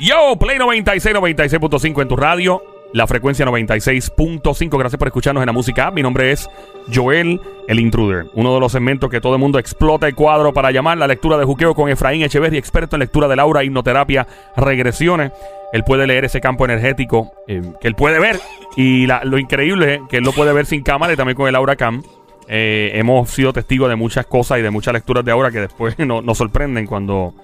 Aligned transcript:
Yo, 0.00 0.36
Play 0.38 0.58
96, 0.58 1.16
96.5 1.16 2.02
en 2.02 2.08
tu 2.08 2.16
radio. 2.16 2.62
La 2.92 3.06
frecuencia 3.06 3.46
96.5. 3.46 4.78
Gracias 4.78 4.98
por 4.98 5.08
escucharnos 5.08 5.42
en 5.42 5.46
la 5.46 5.52
música. 5.52 5.90
Mi 5.90 6.02
nombre 6.02 6.30
es 6.30 6.48
Joel, 6.94 7.40
el 7.66 7.80
intruder. 7.80 8.26
Uno 8.34 8.54
de 8.54 8.60
los 8.60 8.70
segmentos 8.70 9.10
que 9.10 9.20
todo 9.20 9.34
el 9.34 9.40
mundo 9.40 9.58
explota 9.58 10.06
el 10.06 10.14
cuadro 10.14 10.52
para 10.52 10.70
llamar 10.70 10.98
la 10.98 11.06
lectura 11.06 11.38
de 11.38 11.44
juqueo 11.44 11.74
con 11.74 11.88
Efraín 11.88 12.22
Echeverri, 12.22 12.58
experto 12.58 12.96
en 12.96 13.00
lectura 13.00 13.28
de 13.28 13.36
Laura, 13.36 13.64
hipnoterapia, 13.64 14.28
regresiones. 14.56 15.32
Él 15.72 15.82
puede 15.84 16.06
leer 16.06 16.26
ese 16.26 16.40
campo 16.40 16.66
energético 16.66 17.32
eh, 17.48 17.62
que 17.80 17.88
él 17.88 17.94
puede 17.94 18.20
ver. 18.20 18.38
Y 18.76 19.06
lo 19.06 19.38
increíble 19.38 19.94
es 19.94 20.00
que 20.08 20.18
él 20.18 20.24
lo 20.24 20.32
puede 20.32 20.52
ver 20.52 20.66
sin 20.66 20.82
cámara 20.82 21.14
y 21.14 21.16
también 21.16 21.36
con 21.36 21.48
el 21.48 21.54
Aura 21.56 21.76
Cam. 21.76 22.02
Eh, 22.48 22.92
hemos 22.94 23.30
sido 23.30 23.52
testigos 23.52 23.88
de 23.88 23.96
muchas 23.96 24.26
cosas 24.26 24.58
y 24.58 24.62
de 24.62 24.70
muchas 24.70 24.94
lecturas 24.94 25.24
de 25.24 25.32
Aura 25.32 25.50
que 25.50 25.60
después 25.60 25.98
nos 26.06 26.38
sorprenden 26.38 26.86
cuando 26.86 27.34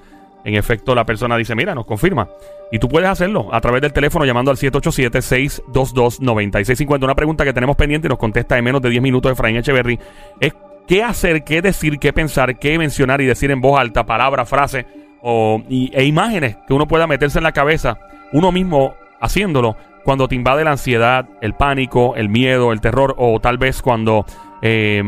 en 0.45 0.55
efecto 0.55 0.95
la 0.95 1.05
persona 1.05 1.37
dice, 1.37 1.55
mira, 1.55 1.75
nos 1.75 1.85
confirma. 1.87 2.29
Y 2.73 2.79
tú 2.79 2.89
puedes 2.89 3.09
hacerlo 3.09 3.49
a 3.53 3.61
través 3.61 3.83
del 3.83 3.93
teléfono 3.93 4.25
llamando 4.25 4.51
al 4.51 4.57
787-622-9650. 4.57 7.05
Una 7.05 7.15
pregunta 7.15 7.45
que 7.45 7.53
tenemos 7.53 7.77
pendiente 7.77 8.07
y 8.07 8.11
nos 8.11 8.19
contesta 8.19 8.57
en 8.57 8.65
menos 8.65 8.81
de 8.81 8.89
10 8.91 9.03
minutos 9.03 9.33
Efraín 9.33 9.57
Echeverry 9.57 9.99
es 10.39 10.55
qué 10.87 11.03
hacer, 11.03 11.43
qué 11.45 11.61
decir, 11.63 11.99
qué 11.99 12.13
pensar, 12.13 12.59
qué 12.59 12.79
mencionar 12.79 13.21
y 13.21 13.27
decir 13.27 13.51
en 13.51 13.61
voz 13.61 13.79
alta, 13.79 14.07
palabras, 14.07 14.49
frases 14.49 14.87
o, 15.23 15.63
e 15.69 16.05
imágenes 16.05 16.57
que 16.67 16.73
uno 16.73 16.89
pueda 16.89 17.07
meterse 17.07 17.37
en 17.39 17.45
la 17.45 17.53
cabeza, 17.53 17.99
uno 18.33 18.51
mismo 18.53 18.95
haciéndolo, 19.21 19.77
cuando 20.05 20.29
te 20.29 20.35
invade 20.35 20.65
la 20.65 20.71
ansiedad, 20.73 21.29
el 21.43 21.53
pánico, 21.55 22.17
el 22.17 22.31
miedo, 22.31 22.73
el 22.73 22.81
terror 22.81 23.15
o 23.19 23.41
tal 23.41 23.59
vez 23.59 23.83
cuando... 23.83 24.25
Eh, 24.63 25.03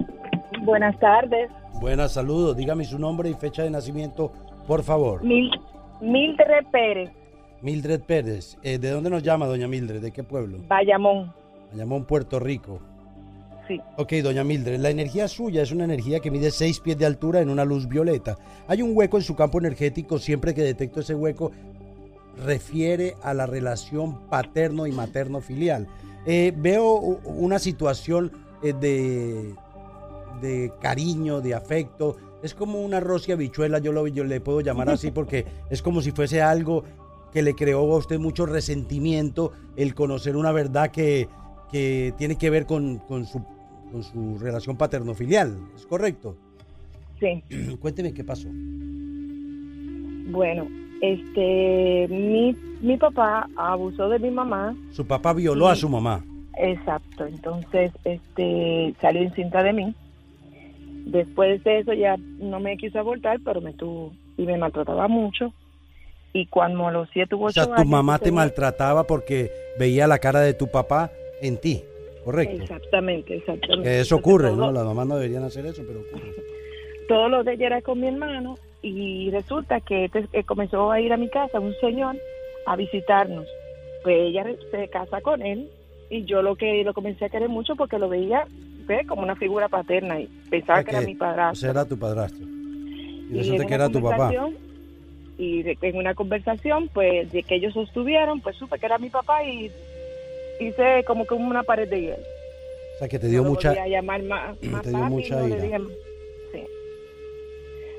Buenas 0.61 0.97
tardes. 0.99 1.51
Buenas, 1.79 2.13
saludos. 2.13 2.57
Dígame 2.57 2.85
su 2.85 2.97
nombre 2.97 3.29
y 3.29 3.35
fecha 3.35 3.61
de 3.63 3.69
nacimiento, 3.69 4.33
por 4.65 4.83
favor. 4.83 5.23
Mildred 5.23 6.65
Pérez. 6.71 7.11
Mildred 7.61 8.01
Pérez. 8.01 8.57
Eh, 8.63 8.79
¿De 8.79 8.89
dónde 8.89 9.09
nos 9.09 9.23
llama, 9.23 9.45
doña 9.45 9.67
Mildred? 9.67 10.01
¿De 10.01 10.11
qué 10.11 10.23
pueblo? 10.23 10.57
Bayamón. 10.67 11.33
Bayamón, 11.77 12.05
Puerto 12.05 12.39
Rico. 12.39 12.79
Sí. 13.67 13.79
Ok, 13.97 14.13
doña 14.23 14.43
Mildred, 14.43 14.79
la 14.79 14.89
energía 14.89 15.27
suya 15.27 15.61
es 15.61 15.71
una 15.71 15.83
energía 15.83 16.19
que 16.21 16.31
mide 16.31 16.49
6 16.49 16.79
pies 16.79 16.97
de 16.97 17.05
altura 17.05 17.41
en 17.41 17.49
una 17.49 17.65
luz 17.65 17.87
violeta. 17.87 18.37
Hay 18.67 18.81
un 18.81 18.95
hueco 18.95 19.17
en 19.17 19.23
su 19.23 19.35
campo 19.35 19.59
energético, 19.59 20.17
siempre 20.17 20.55
que 20.55 20.63
detecto 20.63 21.01
ese 21.01 21.13
hueco 21.13 21.51
refiere 22.43 23.15
a 23.21 23.33
la 23.33 23.45
relación 23.45 24.27
paterno 24.27 24.87
y 24.87 24.91
materno 24.91 25.39
filial. 25.39 25.87
Eh, 26.25 26.51
veo 26.55 26.95
una 26.95 27.59
situación 27.59 28.31
eh, 28.63 28.73
de, 28.73 29.53
de 30.41 30.71
cariño, 30.81 31.41
de 31.41 31.53
afecto. 31.53 32.15
Es 32.41 32.55
como 32.55 32.81
una 32.81 32.99
rocia 32.99 33.35
bichuela, 33.35 33.79
yo, 33.79 33.91
lo, 33.91 34.07
yo 34.07 34.23
le 34.23 34.39
puedo 34.41 34.61
llamar 34.61 34.89
así 34.89 35.11
porque 35.13 35.45
es 35.69 35.83
como 35.83 36.01
si 36.01 36.11
fuese 36.11 36.41
algo 36.41 36.83
que 37.31 37.41
le 37.41 37.53
creó 37.53 37.93
a 37.93 37.97
usted 37.97 38.17
mucho 38.17 38.45
resentimiento 38.45 39.51
el 39.75 39.93
conocer 39.93 40.37
una 40.37 40.51
verdad 40.51 40.89
que, 40.91 41.27
que 41.71 42.13
tiene 42.17 42.37
que 42.37 42.49
ver 42.49 42.65
con, 42.65 42.99
con, 42.99 43.25
su, 43.25 43.43
con 43.91 44.03
su 44.03 44.37
relación 44.39 44.77
paterno-filial, 44.77 45.57
¿es 45.75 45.85
correcto? 45.85 46.35
Sí. 47.19 47.43
Cuénteme 47.79 48.13
qué 48.13 48.23
pasó. 48.23 48.47
Bueno, 50.29 50.67
este, 51.01 52.07
mi, 52.09 52.55
mi 52.81 52.97
papá 52.97 53.47
abusó 53.55 54.09
de 54.09 54.19
mi 54.19 54.31
mamá. 54.31 54.75
Su 54.91 55.05
papá 55.05 55.33
violó 55.33 55.67
a 55.67 55.75
su 55.75 55.89
mamá. 55.89 56.23
Exacto, 56.57 57.25
entonces 57.25 57.91
este 58.03 58.95
salió 58.99 59.21
en 59.21 59.33
cinta 59.33 59.61
de 59.63 59.73
mí. 59.73 59.95
Después 61.05 61.63
de 61.63 61.79
eso 61.79 61.93
ya 61.93 62.17
no 62.39 62.59
me 62.59 62.77
quiso 62.77 62.99
abortar, 62.99 63.39
pero 63.45 63.61
me 63.61 63.73
tuvo 63.73 64.11
y 64.37 64.45
me 64.45 64.57
maltrataba 64.57 65.07
mucho. 65.07 65.53
Y 66.33 66.47
cuando 66.47 66.87
a 66.87 66.91
los 66.91 67.09
siete 67.13 67.35
u 67.35 67.45
ocho 67.45 67.61
O 67.61 67.65
sea, 67.65 67.75
tu 67.75 67.85
mamá 67.85 68.19
te 68.19 68.31
maltrataba 68.31 69.05
porque 69.05 69.51
veía 69.79 70.07
la 70.07 70.19
cara 70.19 70.41
de 70.41 70.53
tu 70.53 70.67
papá 70.67 71.11
en 71.41 71.57
ti, 71.57 71.83
¿correcto? 72.23 72.63
Exactamente, 72.63 73.35
exactamente. 73.35 73.89
Que 73.89 73.99
eso 73.99 74.15
ocurre, 74.15 74.51
¿no? 74.55 74.71
Las 74.71 74.85
mamás 74.85 75.07
no 75.07 75.17
deberían 75.17 75.43
hacer 75.43 75.65
eso, 75.65 75.83
pero 75.87 76.01
ocurre. 76.01 76.33
Todo 77.07 77.29
lo 77.29 77.43
de 77.43 77.53
ella 77.53 77.67
era 77.67 77.81
con 77.81 77.99
mi 78.01 78.07
hermano 78.07 78.57
y 78.81 79.29
resulta 79.31 79.79
que 79.79 80.05
este, 80.13 80.43
comenzó 80.43 80.91
a 80.91 80.99
ir 80.99 81.13
a 81.13 81.17
mi 81.17 81.29
casa 81.29 81.59
un 81.59 81.73
señor 81.79 82.17
a 82.65 82.75
visitarnos. 82.75 83.47
Pues 84.03 84.15
ella 84.17 84.45
se 84.71 84.87
casa 84.89 85.21
con 85.21 85.41
él 85.41 85.69
y 86.09 86.25
yo 86.25 86.41
lo 86.41 86.55
que 86.55 86.83
lo 86.83 86.93
comencé 86.93 87.25
a 87.25 87.29
querer 87.29 87.49
mucho 87.49 87.75
porque 87.75 87.97
lo 87.97 88.09
veía 88.09 88.45
como 89.07 89.23
una 89.23 89.35
figura 89.35 89.67
paterna 89.67 90.19
y 90.19 90.27
pensaba 90.49 90.83
que, 90.83 90.91
era 90.91 91.01
mi 91.01 91.15
padrastro. 91.15 91.69
era 91.69 91.85
tu 91.85 91.97
padrastro. 91.97 92.45
Y, 92.45 93.37
resulta 93.37 93.65
que 93.65 93.73
era 93.73 93.89
tu 93.89 94.01
papá. 94.01 94.31
Y 95.37 95.63
en 95.69 95.97
una 95.97 96.15
conversación, 96.15 96.89
pues, 96.93 97.31
de 97.31 97.43
que 97.43 97.55
ellos 97.55 97.73
sostuvieron, 97.73 98.41
pues 98.41 98.55
supe 98.55 98.79
que 98.79 98.85
era 98.85 98.97
mi 98.97 99.09
papá 99.09 99.43
y 99.43 99.69
hice 100.59 101.03
como 101.05 101.25
que 101.25 101.33
una 101.33 101.63
pared 101.63 101.89
de 101.89 102.01
hielo. 102.01 102.23
O 102.95 102.99
sea, 102.99 103.07
que 103.07 103.19
te 103.19 103.27
dio 103.27 103.43
mucha... 103.43 103.87
llamar 103.87 104.23
más, 104.23 104.57
te 104.59 104.89
dio 104.89 104.97
mucha 105.05 105.47
ira. 105.47 105.79
sí. 106.51 106.63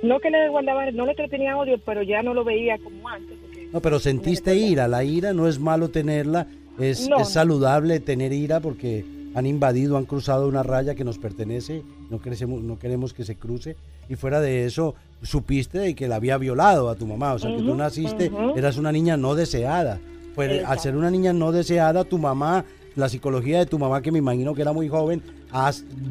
No 0.03 0.21
que 0.21 0.31
le 0.31 0.49
guardaba, 0.49 0.91
no 0.91 1.07
le 1.07 1.15
tenía 1.15 1.57
odio, 1.57 1.79
pero 1.85 2.03
ya 2.03 2.23
no 2.23 2.35
lo 2.35 2.45
veía 2.45 2.79
como 2.79 3.09
antes. 3.09 3.37
No, 3.73 3.81
pero 3.81 3.99
sentiste 3.99 4.55
ira. 4.55 4.89
La 4.89 5.05
ira 5.05 5.33
no 5.33 5.47
es 5.49 5.59
malo 5.59 5.89
tenerla. 5.89 6.47
Es, 6.79 7.09
es 7.09 7.29
saludable 7.29 7.99
tener 8.01 8.33
ira 8.33 8.61
porque 8.61 9.05
han 9.35 9.47
invadido, 9.47 9.97
han 9.97 10.05
cruzado 10.05 10.49
una 10.49 10.63
raya 10.63 10.95
que 10.95 11.05
nos 11.05 11.19
pertenece, 11.19 11.83
no 12.11 12.21
queremos, 12.21 12.63
no 12.63 12.79
queremos 12.79 13.13
que 13.13 13.25
se 13.25 13.37
cruce. 13.37 13.77
Y 14.09 14.17
fuera 14.17 14.41
de 14.41 14.65
eso, 14.65 14.95
supiste 15.23 15.79
de 15.79 15.95
que 15.95 16.09
la 16.09 16.17
había 16.17 16.39
violado 16.39 16.89
a 16.89 16.95
tu 16.95 17.07
mamá. 17.07 17.35
O 17.35 17.39
sea, 17.39 17.55
que 17.55 17.63
tú 17.63 17.75
naciste, 17.75 18.31
eras 18.57 18.79
una 18.79 18.91
niña 18.91 19.17
no 19.17 19.35
deseada. 19.35 20.01
Pues 20.39 20.65
al 20.65 20.79
ser 20.79 20.97
una 20.97 21.11
niña 21.11 21.33
no 21.33 21.51
deseada, 21.51 22.05
tu 22.05 22.17
mamá, 22.17 22.65
la 22.95 23.09
psicología 23.09 23.59
de 23.59 23.67
tu 23.67 23.77
mamá, 23.77 24.01
que 24.03 24.13
me 24.13 24.21
imagino 24.21 24.55
que 24.55 24.63
era 24.63 24.73
muy 24.73 24.89
joven, 24.89 25.21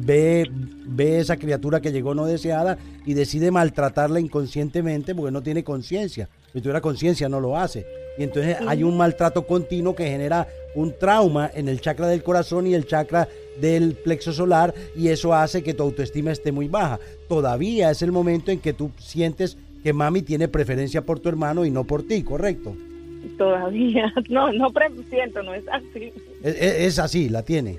ve, 0.04 0.46
ve 0.86 1.20
esa 1.20 1.38
criatura 1.38 1.80
que 1.80 1.92
llegó 1.92 2.14
no 2.14 2.26
deseada 2.26 2.76
y 3.06 3.14
decide 3.14 3.50
maltratarla 3.50 4.20
inconscientemente 4.20 5.14
porque 5.14 5.32
no 5.32 5.42
tiene 5.42 5.64
conciencia. 5.64 6.28
Si 6.52 6.60
tuviera 6.60 6.82
conciencia, 6.82 7.26
no 7.30 7.40
lo 7.40 7.56
hace. 7.56 7.86
Y 8.18 8.24
entonces 8.24 8.58
hay 8.66 8.82
un 8.82 8.98
maltrato 8.98 9.46
continuo 9.46 9.94
que 9.94 10.04
genera 10.04 10.46
un 10.74 10.92
trauma 10.98 11.50
en 11.54 11.66
el 11.66 11.80
chakra 11.80 12.06
del 12.06 12.22
corazón 12.22 12.66
y 12.66 12.74
el 12.74 12.86
chakra 12.86 13.26
del 13.62 13.94
plexo 13.94 14.34
solar 14.34 14.74
y 14.94 15.08
eso 15.08 15.32
hace 15.32 15.62
que 15.62 15.72
tu 15.72 15.84
autoestima 15.84 16.32
esté 16.32 16.52
muy 16.52 16.68
baja. 16.68 17.00
Todavía 17.30 17.90
es 17.90 18.02
el 18.02 18.12
momento 18.12 18.50
en 18.50 18.60
que 18.60 18.74
tú 18.74 18.90
sientes 18.98 19.56
que 19.82 19.94
mami 19.94 20.20
tiene 20.20 20.48
preferencia 20.48 21.00
por 21.00 21.18
tu 21.18 21.30
hermano 21.30 21.64
y 21.64 21.70
no 21.70 21.84
por 21.84 22.02
ti, 22.02 22.22
¿correcto? 22.22 22.76
Todavía, 23.36 24.12
no, 24.28 24.52
no 24.52 24.68
siento, 25.08 25.42
no 25.42 25.54
es 25.54 25.64
así. 25.68 26.12
Es, 26.42 26.98
así, 26.98 27.28
la 27.28 27.42
tiene. 27.42 27.76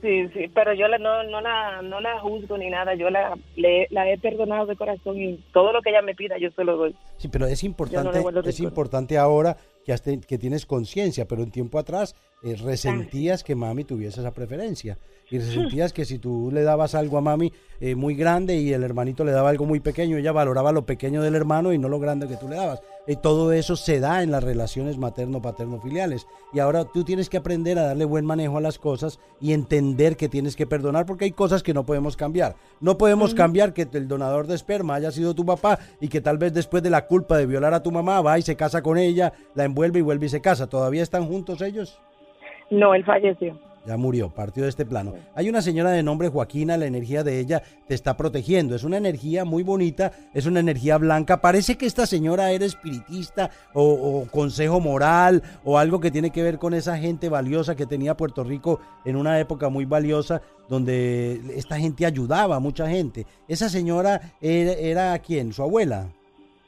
Sí, 0.00 0.28
sí, 0.32 0.48
pero 0.54 0.72
yo 0.74 0.86
no, 0.88 1.24
no, 1.24 1.40
la, 1.40 1.82
no 1.82 2.00
la 2.00 2.20
juzgo 2.20 2.56
ni 2.56 2.70
nada, 2.70 2.94
yo 2.94 3.10
la, 3.10 3.36
la 3.56 4.10
he 4.10 4.16
perdonado 4.18 4.66
de 4.66 4.76
corazón 4.76 5.20
y 5.20 5.38
todo 5.52 5.72
lo 5.72 5.82
que 5.82 5.90
ella 5.90 6.02
me 6.02 6.14
pida 6.14 6.38
yo 6.38 6.50
se 6.52 6.62
lo 6.62 6.76
doy. 6.76 6.94
Sí, 7.16 7.28
pero 7.28 7.46
es 7.46 7.64
importante, 7.64 8.22
es 8.44 8.60
importante 8.60 9.18
ahora 9.18 9.56
que, 9.84 10.20
que 10.20 10.38
tienes 10.38 10.66
conciencia, 10.66 11.26
pero 11.26 11.42
en 11.42 11.50
tiempo 11.50 11.80
atrás 11.80 12.14
eh, 12.44 12.54
resentías 12.54 13.42
que 13.42 13.56
mami 13.56 13.82
tuviese 13.82 14.20
esa 14.20 14.30
preferencia 14.30 14.96
y 15.30 15.38
resentías 15.38 15.92
que 15.92 16.04
si 16.04 16.18
tú 16.18 16.50
le 16.52 16.62
dabas 16.62 16.94
algo 16.94 17.18
a 17.18 17.20
mami 17.20 17.52
eh, 17.80 17.94
muy 17.94 18.14
grande 18.14 18.56
y 18.56 18.72
el 18.72 18.82
hermanito 18.82 19.24
le 19.24 19.32
daba 19.32 19.50
algo 19.50 19.66
muy 19.66 19.80
pequeño, 19.80 20.16
ella 20.16 20.32
valoraba 20.32 20.72
lo 20.72 20.86
pequeño 20.86 21.22
del 21.22 21.34
hermano 21.34 21.72
y 21.72 21.78
no 21.78 21.88
lo 21.88 21.98
grande 21.98 22.28
que 22.28 22.36
tú 22.36 22.48
le 22.48 22.56
dabas. 22.56 22.80
Y 23.08 23.16
todo 23.16 23.52
eso 23.52 23.74
se 23.74 24.00
da 24.00 24.22
en 24.22 24.30
las 24.30 24.44
relaciones 24.44 24.98
materno-paterno-filiales. 24.98 26.28
Y 26.52 26.58
ahora 26.58 26.84
tú 26.84 27.04
tienes 27.04 27.30
que 27.30 27.38
aprender 27.38 27.78
a 27.78 27.86
darle 27.86 28.04
buen 28.04 28.26
manejo 28.26 28.58
a 28.58 28.60
las 28.60 28.78
cosas 28.78 29.18
y 29.40 29.54
entender 29.54 30.18
que 30.18 30.28
tienes 30.28 30.56
que 30.56 30.66
perdonar 30.66 31.06
porque 31.06 31.24
hay 31.24 31.32
cosas 31.32 31.62
que 31.62 31.72
no 31.72 31.86
podemos 31.86 32.18
cambiar. 32.18 32.56
No 32.82 32.98
podemos 32.98 33.34
cambiar 33.34 33.72
que 33.72 33.88
el 33.90 34.08
donador 34.08 34.46
de 34.46 34.54
esperma 34.54 34.94
haya 34.94 35.10
sido 35.10 35.34
tu 35.34 35.46
papá 35.46 35.78
y 36.02 36.08
que 36.08 36.20
tal 36.20 36.36
vez 36.36 36.52
después 36.52 36.82
de 36.82 36.90
la 36.90 37.06
culpa 37.06 37.38
de 37.38 37.46
violar 37.46 37.72
a 37.72 37.82
tu 37.82 37.90
mamá 37.90 38.20
va 38.20 38.38
y 38.38 38.42
se 38.42 38.56
casa 38.56 38.82
con 38.82 38.98
ella, 38.98 39.32
la 39.54 39.64
envuelve 39.64 40.00
y 40.00 40.02
vuelve 40.02 40.26
y 40.26 40.28
se 40.28 40.42
casa. 40.42 40.66
¿Todavía 40.66 41.02
están 41.02 41.26
juntos 41.28 41.62
ellos? 41.62 41.98
No, 42.70 42.94
él 42.94 43.06
falleció. 43.06 43.58
Ya 43.86 43.96
murió, 43.96 44.28
partió 44.28 44.64
de 44.64 44.68
este 44.68 44.84
plano. 44.84 45.14
Hay 45.34 45.48
una 45.48 45.62
señora 45.62 45.90
de 45.90 46.02
nombre 46.02 46.28
Joaquina, 46.28 46.76
la 46.76 46.86
energía 46.86 47.24
de 47.24 47.40
ella 47.40 47.62
te 47.86 47.94
está 47.94 48.16
protegiendo. 48.16 48.74
Es 48.74 48.84
una 48.84 48.98
energía 48.98 49.44
muy 49.44 49.62
bonita, 49.62 50.12
es 50.34 50.46
una 50.46 50.60
energía 50.60 50.98
blanca. 50.98 51.40
Parece 51.40 51.76
que 51.76 51.86
esta 51.86 52.06
señora 52.06 52.52
era 52.52 52.64
espiritista 52.64 53.50
o, 53.72 54.26
consejo 54.30 54.80
moral 54.80 55.42
o 55.64 55.78
algo 55.78 56.00
que 56.00 56.10
tiene 56.10 56.30
que 56.30 56.42
ver 56.42 56.58
con 56.58 56.74
esa 56.74 56.98
gente 56.98 57.28
valiosa 57.28 57.76
que 57.76 57.86
tenía 57.86 58.16
Puerto 58.16 58.44
Rico 58.44 58.80
en 59.04 59.16
una 59.16 59.40
época 59.40 59.68
muy 59.68 59.84
valiosa 59.84 60.42
donde 60.68 61.40
esta 61.56 61.78
gente 61.78 62.04
ayudaba 62.04 62.56
a 62.56 62.60
mucha 62.60 62.88
gente. 62.88 63.24
Esa 63.48 63.70
señora 63.70 64.20
era, 64.40 65.18
quién, 65.20 65.52
su 65.52 65.62
abuela. 65.62 66.08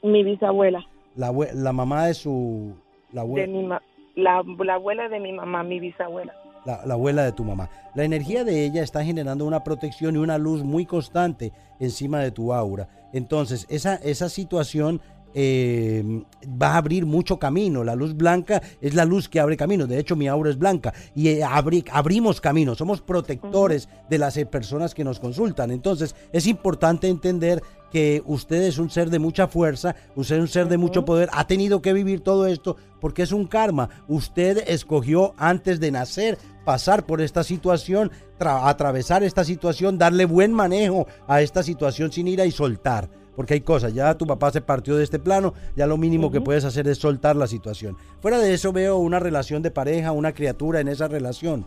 Mi 0.01 0.23
bisabuela. 0.23 0.83
La, 1.15 1.31
la 1.53 1.71
mamá 1.71 2.07
de 2.07 2.15
su... 2.15 2.73
La 3.13 3.21
abuela. 3.21 3.81
la, 4.15 4.43
la 4.63 4.73
abuela 4.73 5.07
de 5.09 5.19
mi 5.19 5.33
mamá, 5.33 5.63
mi 5.63 5.79
bisabuela 5.79 6.33
la, 6.65 6.75
abuela 6.75 7.23
de 7.23 7.31
tu 7.31 7.43
mamá. 7.43 7.69
La 7.95 8.03
energía 8.03 8.43
de 8.43 8.65
ella 8.65 8.83
está 8.83 9.03
generando 9.03 9.45
una 9.45 9.63
protección 9.63 10.15
y 10.15 10.19
una 10.19 10.37
luz 10.37 10.63
muy 10.63 10.85
constante 10.85 11.51
encima 11.79 12.19
de 12.19 12.31
tu 12.31 12.53
aura. 12.53 12.87
Entonces, 13.13 13.65
esa, 13.69 13.95
esa 13.95 14.29
situación 14.29 15.01
eh, 15.33 16.23
va 16.61 16.73
a 16.73 16.77
abrir 16.77 17.05
mucho 17.05 17.39
camino. 17.39 17.83
La 17.83 17.95
luz 17.95 18.15
blanca 18.15 18.61
es 18.81 18.93
la 18.93 19.05
luz 19.05 19.29
que 19.29 19.39
abre 19.39 19.57
camino. 19.57 19.87
De 19.87 19.99
hecho, 19.99 20.15
mi 20.15 20.27
aura 20.27 20.49
es 20.49 20.57
blanca 20.57 20.93
y 21.15 21.29
eh, 21.29 21.43
abrimos 21.43 22.41
camino. 22.41 22.75
Somos 22.75 23.01
protectores 23.01 23.89
de 24.09 24.17
las 24.17 24.37
eh, 24.37 24.45
personas 24.45 24.93
que 24.93 25.03
nos 25.03 25.19
consultan. 25.19 25.71
Entonces, 25.71 26.15
es 26.31 26.47
importante 26.47 27.07
entender 27.07 27.61
que 27.91 28.23
usted 28.25 28.63
es 28.63 28.77
un 28.77 28.89
ser 28.89 29.09
de 29.09 29.19
mucha 29.19 29.47
fuerza, 29.47 29.95
usted 30.15 30.35
es 30.35 30.41
un 30.41 30.47
ser 30.47 30.69
de 30.69 30.77
mucho 30.77 31.03
poder, 31.03 31.29
ha 31.33 31.45
tenido 31.45 31.81
que 31.81 31.91
vivir 31.91 32.21
todo 32.21 32.47
esto 32.47 32.77
porque 33.01 33.23
es 33.23 33.33
un 33.33 33.45
karma. 33.47 33.89
Usted 34.07 34.63
escogió 34.67 35.33
antes 35.37 35.79
de 35.81 35.91
nacer 35.91 36.37
pasar 36.63 37.05
por 37.05 37.21
esta 37.21 37.43
situación, 37.43 38.11
atravesar 38.39 39.23
esta 39.23 39.43
situación, 39.43 39.97
darle 39.97 40.25
buen 40.25 40.53
manejo 40.53 41.07
a 41.27 41.41
esta 41.41 41.63
situación 41.63 42.11
sin 42.11 42.27
ira 42.27 42.45
y 42.45 42.51
soltar. 42.51 43.09
Porque 43.41 43.55
hay 43.55 43.61
cosas, 43.61 43.95
ya 43.95 44.15
tu 44.15 44.27
papá 44.27 44.51
se 44.51 44.61
partió 44.61 44.95
de 44.95 45.03
este 45.03 45.17
plano, 45.17 45.55
ya 45.75 45.87
lo 45.87 45.97
mínimo 45.97 46.29
que 46.29 46.41
puedes 46.41 46.63
hacer 46.63 46.87
es 46.87 46.99
soltar 46.99 47.35
la 47.35 47.47
situación. 47.47 47.97
Fuera 48.19 48.37
de 48.37 48.53
eso 48.53 48.71
veo 48.71 48.97
una 48.97 49.19
relación 49.19 49.63
de 49.63 49.71
pareja, 49.71 50.11
una 50.11 50.31
criatura 50.31 50.79
en 50.79 50.87
esa 50.87 51.07
relación. 51.07 51.65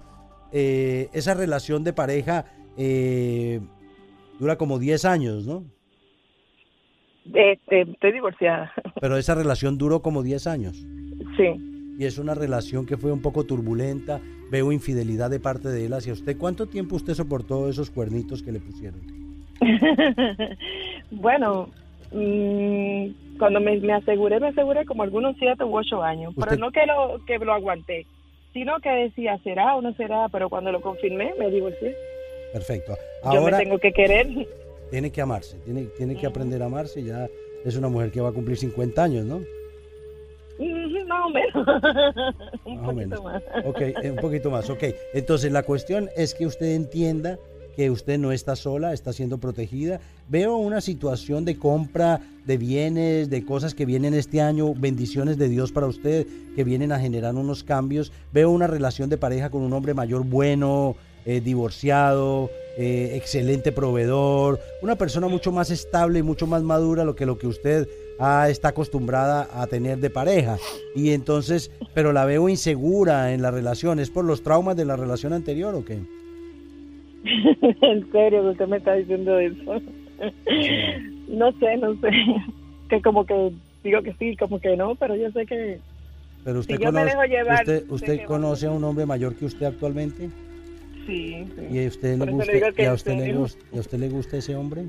Eh, 0.52 1.08
esa 1.12 1.34
relación 1.34 1.82
de 1.82 1.92
pareja 1.92 2.44
eh, 2.76 3.60
dura 4.38 4.54
como 4.54 4.78
10 4.78 5.04
años, 5.04 5.46
¿no? 5.46 5.64
Este, 7.34 7.80
estoy 7.80 8.12
divorciada. 8.12 8.72
Pero 9.00 9.16
esa 9.16 9.34
relación 9.34 9.76
duró 9.76 10.00
como 10.00 10.22
10 10.22 10.46
años. 10.46 10.76
Sí. 11.36 11.96
Y 11.98 12.04
es 12.04 12.18
una 12.18 12.36
relación 12.36 12.86
que 12.86 12.96
fue 12.96 13.10
un 13.10 13.20
poco 13.20 13.46
turbulenta. 13.46 14.20
Veo 14.52 14.70
infidelidad 14.70 15.28
de 15.28 15.40
parte 15.40 15.70
de 15.70 15.86
él 15.86 15.92
hacia 15.92 16.12
usted. 16.12 16.38
¿Cuánto 16.38 16.68
tiempo 16.68 16.94
usted 16.94 17.14
soportó 17.14 17.68
esos 17.68 17.90
cuernitos 17.90 18.44
que 18.44 18.52
le 18.52 18.60
pusieron? 18.60 19.23
bueno, 21.10 21.68
mm, 22.12 23.38
cuando 23.38 23.60
me, 23.60 23.92
aseguré, 23.92 24.40
me 24.40 24.48
aseguré 24.48 24.84
como 24.84 25.02
algunos 25.02 25.36
7 25.38 25.64
u 25.64 25.76
8 25.76 26.02
años. 26.02 26.34
Pero 26.38 26.56
no 26.56 26.70
que 26.70 26.86
lo, 26.86 27.24
que 27.24 27.38
lo 27.38 27.52
aguanté, 27.52 28.06
sino 28.52 28.78
que 28.80 28.90
decía, 28.90 29.38
será 29.44 29.76
o 29.76 29.82
no 29.82 29.94
será. 29.94 30.28
Pero 30.30 30.48
cuando 30.48 30.72
lo 30.72 30.80
confirmé, 30.80 31.34
me 31.38 31.50
divorcié. 31.50 31.96
Perfecto. 32.52 32.94
Ahora, 33.22 33.40
Yo 33.40 33.44
me 33.46 33.52
tengo 33.52 33.78
que 33.78 33.92
querer 33.92 34.28
tiene 34.94 35.10
que 35.10 35.20
amarse, 35.20 35.56
tiene, 35.64 35.86
tiene 35.96 36.14
que 36.14 36.24
aprender 36.24 36.62
a 36.62 36.66
amarse. 36.66 37.02
Ya 37.02 37.28
es 37.64 37.76
una 37.76 37.88
mujer 37.88 38.12
que 38.12 38.20
va 38.20 38.28
a 38.28 38.32
cumplir 38.32 38.56
50 38.56 39.02
años, 39.02 39.24
¿no? 39.24 39.40
Más 41.08 41.26
o 41.26 41.30
menos. 41.30 41.66
un 42.64 42.84
poquito 42.84 43.22
más. 43.24 43.42
Ok, 43.64 43.80
eh, 43.80 44.10
un 44.10 44.16
poquito 44.16 44.50
más. 44.52 44.70
Ok, 44.70 44.84
entonces 45.12 45.50
la 45.50 45.64
cuestión 45.64 46.10
es 46.16 46.32
que 46.32 46.46
usted 46.46 46.76
entienda 46.76 47.38
que 47.76 47.90
usted 47.90 48.18
no 48.18 48.32
está 48.32 48.56
sola, 48.56 48.92
está 48.92 49.12
siendo 49.12 49.38
protegida. 49.38 50.00
Veo 50.28 50.56
una 50.56 50.80
situación 50.80 51.44
de 51.44 51.56
compra 51.58 52.20
de 52.46 52.56
bienes, 52.56 53.30
de 53.30 53.44
cosas 53.44 53.74
que 53.74 53.86
vienen 53.86 54.14
este 54.14 54.40
año, 54.40 54.74
bendiciones 54.74 55.38
de 55.38 55.48
Dios 55.48 55.72
para 55.72 55.86
usted, 55.86 56.26
que 56.54 56.64
vienen 56.64 56.92
a 56.92 57.00
generar 57.00 57.34
unos 57.34 57.64
cambios. 57.64 58.12
Veo 58.32 58.50
una 58.50 58.66
relación 58.66 59.08
de 59.10 59.18
pareja 59.18 59.50
con 59.50 59.62
un 59.62 59.72
hombre 59.72 59.94
mayor 59.94 60.24
bueno, 60.24 60.96
eh, 61.26 61.40
divorciado, 61.40 62.50
eh, 62.76 63.12
excelente 63.14 63.72
proveedor, 63.72 64.60
una 64.82 64.96
persona 64.96 65.28
mucho 65.28 65.52
más 65.52 65.70
estable 65.70 66.18
y 66.18 66.22
mucho 66.22 66.46
más 66.46 66.62
madura 66.62 67.04
lo 67.04 67.16
que 67.16 67.24
lo 67.24 67.38
que 67.38 67.46
usted 67.46 67.88
ah, 68.18 68.48
está 68.50 68.68
acostumbrada 68.68 69.48
a 69.54 69.66
tener 69.66 69.98
de 69.98 70.10
pareja. 70.10 70.58
Y 70.94 71.12
entonces, 71.12 71.70
pero 71.94 72.12
la 72.12 72.26
veo 72.26 72.48
insegura 72.48 73.32
en 73.32 73.42
la 73.42 73.50
relación. 73.50 74.00
¿Es 74.00 74.10
por 74.10 74.24
los 74.24 74.42
traumas 74.42 74.76
de 74.76 74.84
la 74.84 74.96
relación 74.96 75.32
anterior 75.32 75.74
o 75.74 75.84
qué? 75.84 75.98
en 77.82 78.12
serio, 78.12 78.50
usted 78.50 78.66
me 78.68 78.76
está 78.76 78.94
diciendo 78.94 79.38
eso. 79.38 79.80
no 81.28 81.52
sé, 81.52 81.76
no 81.78 81.94
sé. 82.00 82.10
Que 82.88 83.00
como 83.00 83.24
que 83.24 83.52
digo 83.82 84.02
que 84.02 84.12
sí, 84.14 84.36
como 84.36 84.60
que 84.60 84.76
no, 84.76 84.94
pero 84.94 85.16
yo 85.16 85.30
sé 85.32 85.46
que. 85.46 85.80
Pero 86.44 86.60
usted 86.60 86.78
conoce, 86.78 87.16
usted, 87.60 87.90
usted 87.90 88.24
conoce 88.26 88.66
a 88.66 88.70
un 88.70 88.84
hombre 88.84 89.06
mayor 89.06 89.34
que 89.34 89.46
usted 89.46 89.66
actualmente. 89.66 90.28
Sí, 91.06 91.46
¿Y 91.70 91.84
a 91.84 91.88
usted, 91.88 92.18
le 92.18 92.30
gusta, 92.30 92.90
a 92.90 92.94
usted, 92.94 93.14
le, 93.14 93.38
usted 93.38 93.98
le 93.98 94.08
gusta 94.08 94.36
ese 94.38 94.56
hombre? 94.56 94.84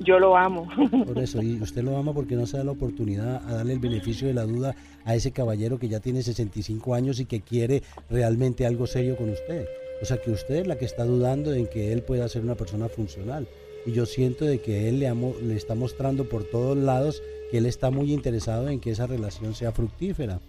Yo 0.00 0.18
lo 0.18 0.36
amo. 0.36 0.68
Por 1.06 1.18
eso, 1.18 1.42
y 1.42 1.60
usted 1.60 1.82
lo 1.82 1.96
ama 1.96 2.12
porque 2.12 2.36
no 2.36 2.46
se 2.46 2.58
da 2.58 2.64
la 2.64 2.72
oportunidad 2.72 3.42
a 3.46 3.56
darle 3.56 3.74
el 3.74 3.78
beneficio 3.78 4.28
de 4.28 4.34
la 4.34 4.44
duda 4.44 4.74
a 5.04 5.14
ese 5.14 5.32
caballero 5.32 5.78
que 5.78 5.88
ya 5.88 6.00
tiene 6.00 6.22
65 6.22 6.94
años 6.94 7.20
y 7.20 7.26
que 7.26 7.40
quiere 7.40 7.82
realmente 8.10 8.66
algo 8.66 8.86
serio 8.86 9.16
con 9.16 9.30
usted. 9.30 9.66
O 10.02 10.04
sea, 10.04 10.18
que 10.20 10.30
usted 10.30 10.56
es 10.56 10.66
la 10.66 10.76
que 10.76 10.84
está 10.84 11.04
dudando 11.04 11.54
en 11.54 11.66
que 11.66 11.92
él 11.92 12.02
pueda 12.02 12.28
ser 12.28 12.42
una 12.42 12.54
persona 12.54 12.88
funcional. 12.88 13.48
Y 13.86 13.92
yo 13.92 14.04
siento 14.04 14.44
de 14.44 14.58
que 14.60 14.88
él 14.88 15.00
le, 15.00 15.08
amo, 15.08 15.34
le 15.42 15.56
está 15.56 15.74
mostrando 15.74 16.28
por 16.28 16.44
todos 16.44 16.76
lados 16.76 17.22
que 17.50 17.58
él 17.58 17.66
está 17.66 17.90
muy 17.90 18.12
interesado 18.12 18.68
en 18.68 18.80
que 18.80 18.90
esa 18.90 19.06
relación 19.06 19.54
sea 19.54 19.72
fructífera. 19.72 20.40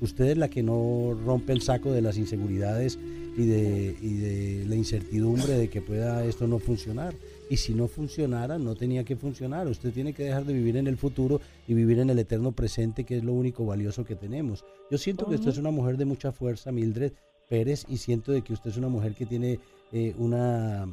Usted 0.00 0.26
es 0.26 0.36
la 0.36 0.48
que 0.48 0.62
no 0.62 1.18
rompe 1.24 1.54
el 1.54 1.62
saco 1.62 1.90
de 1.90 2.02
las 2.02 2.18
inseguridades 2.18 2.98
y 3.36 3.46
de, 3.46 3.96
y 4.00 4.14
de 4.14 4.64
la 4.66 4.74
incertidumbre 4.74 5.54
de 5.54 5.68
que 5.68 5.80
pueda 5.80 6.24
esto 6.26 6.46
no 6.46 6.58
funcionar. 6.58 7.14
Y 7.48 7.56
si 7.56 7.74
no 7.74 7.88
funcionara, 7.88 8.58
no 8.58 8.74
tenía 8.74 9.04
que 9.04 9.16
funcionar. 9.16 9.68
Usted 9.68 9.92
tiene 9.92 10.12
que 10.12 10.24
dejar 10.24 10.44
de 10.44 10.52
vivir 10.52 10.76
en 10.76 10.86
el 10.86 10.98
futuro 10.98 11.40
y 11.66 11.72
vivir 11.72 12.00
en 12.00 12.10
el 12.10 12.18
eterno 12.18 12.52
presente, 12.52 13.04
que 13.04 13.16
es 13.16 13.24
lo 13.24 13.32
único 13.32 13.64
valioso 13.64 14.04
que 14.04 14.16
tenemos. 14.16 14.64
Yo 14.90 14.98
siento 14.98 15.26
que 15.26 15.36
usted 15.36 15.50
es 15.50 15.58
una 15.58 15.70
mujer 15.70 15.96
de 15.96 16.04
mucha 16.04 16.30
fuerza, 16.30 16.72
Mildred 16.72 17.12
Pérez, 17.48 17.84
y 17.88 17.96
siento 17.98 18.32
de 18.32 18.42
que 18.42 18.52
usted 18.52 18.70
es 18.70 18.76
una 18.76 18.88
mujer 18.88 19.14
que 19.14 19.26
tiene 19.26 19.58
eh, 19.92 20.14
una, 20.18 20.86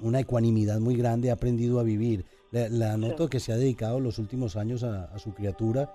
una 0.00 0.20
ecuanimidad 0.20 0.78
muy 0.80 0.96
grande, 0.96 1.30
ha 1.30 1.34
aprendido 1.34 1.80
a 1.80 1.82
vivir. 1.82 2.24
La, 2.50 2.96
noto 2.98 3.28
que 3.28 3.40
se 3.40 3.52
ha 3.52 3.56
dedicado 3.56 3.98
los 3.98 4.18
últimos 4.18 4.56
años 4.56 4.84
a, 4.84 5.18
su 5.18 5.32
criatura. 5.32 5.90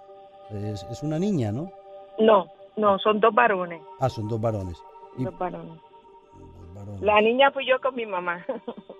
Es, 0.49 0.83
es 0.89 1.03
una 1.03 1.19
niña, 1.19 1.51
¿no? 1.51 1.71
No, 2.17 2.47
no, 2.77 2.97
son 2.97 3.19
dos 3.19 3.33
varones. 3.33 3.79
Ah, 3.99 4.09
son 4.09 4.27
dos 4.27 4.41
varones. 4.41 4.77
Dos 5.17 5.37
varones. 5.37 5.79
La 7.01 7.21
niña 7.21 7.51
fui 7.51 7.65
yo 7.65 7.79
con 7.81 7.95
mi 7.95 8.05
mamá. 8.05 8.45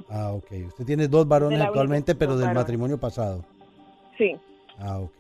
Ah, 0.10 0.32
ok. 0.32 0.68
Usted 0.68 0.86
tiene 0.86 1.10
dos 1.10 1.28
varones 1.28 1.60
actualmente, 1.60 2.16
pero 2.16 2.38
del 2.38 2.54
matrimonio 2.54 2.98
pasado. 2.98 3.44
Sí. 4.18 4.38
Ah, 4.80 5.00
ok. 5.00 5.12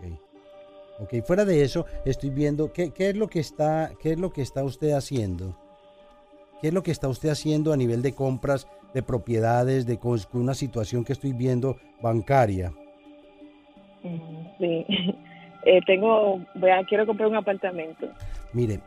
Ok, 0.99 1.23
fuera 1.25 1.45
de 1.45 1.61
eso, 1.61 1.85
estoy 2.05 2.31
viendo 2.31 2.73
qué, 2.73 2.91
qué, 2.91 3.09
es 3.09 3.15
lo 3.15 3.27
que 3.27 3.39
está, 3.39 3.91
qué 4.01 4.11
es 4.11 4.19
lo 4.19 4.31
que 4.31 4.41
está 4.41 4.63
usted 4.63 4.91
haciendo. 4.91 5.55
¿Qué 6.61 6.69
es 6.69 6.73
lo 6.73 6.81
que 6.81 6.91
está 6.91 7.07
usted 7.07 7.29
haciendo 7.29 7.71
a 7.71 7.77
nivel 7.77 8.01
de 8.01 8.13
compras 8.13 8.67
de 8.93 9.03
propiedades, 9.03 9.85
de 9.85 9.99
una 10.33 10.55
situación 10.55 11.03
que 11.03 11.13
estoy 11.13 11.33
viendo 11.33 11.77
bancaria? 12.01 12.73
Sí. 14.59 14.85
Eh, 15.63 15.81
tengo, 15.85 16.39
quiero 16.87 17.05
comprar 17.05 17.27
un 17.27 17.35
apartamento. 17.35 18.07
Mire, 18.53 18.79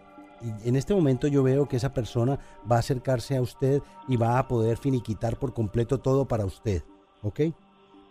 en 0.65 0.77
este 0.77 0.95
momento 0.95 1.27
yo 1.27 1.43
veo 1.43 1.69
que 1.69 1.77
esa 1.77 1.93
persona 1.93 2.39
va 2.71 2.77
a 2.77 2.79
acercarse 2.79 3.37
a 3.37 3.43
usted 3.43 3.83
y 4.09 4.17
va 4.17 4.39
a 4.39 4.49
poder 4.49 4.79
finiquitar 4.79 5.37
por 5.37 5.53
completo 5.53 5.99
todo 5.99 6.27
para 6.27 6.47
usted, 6.47 6.83
¿ok? 7.23 7.41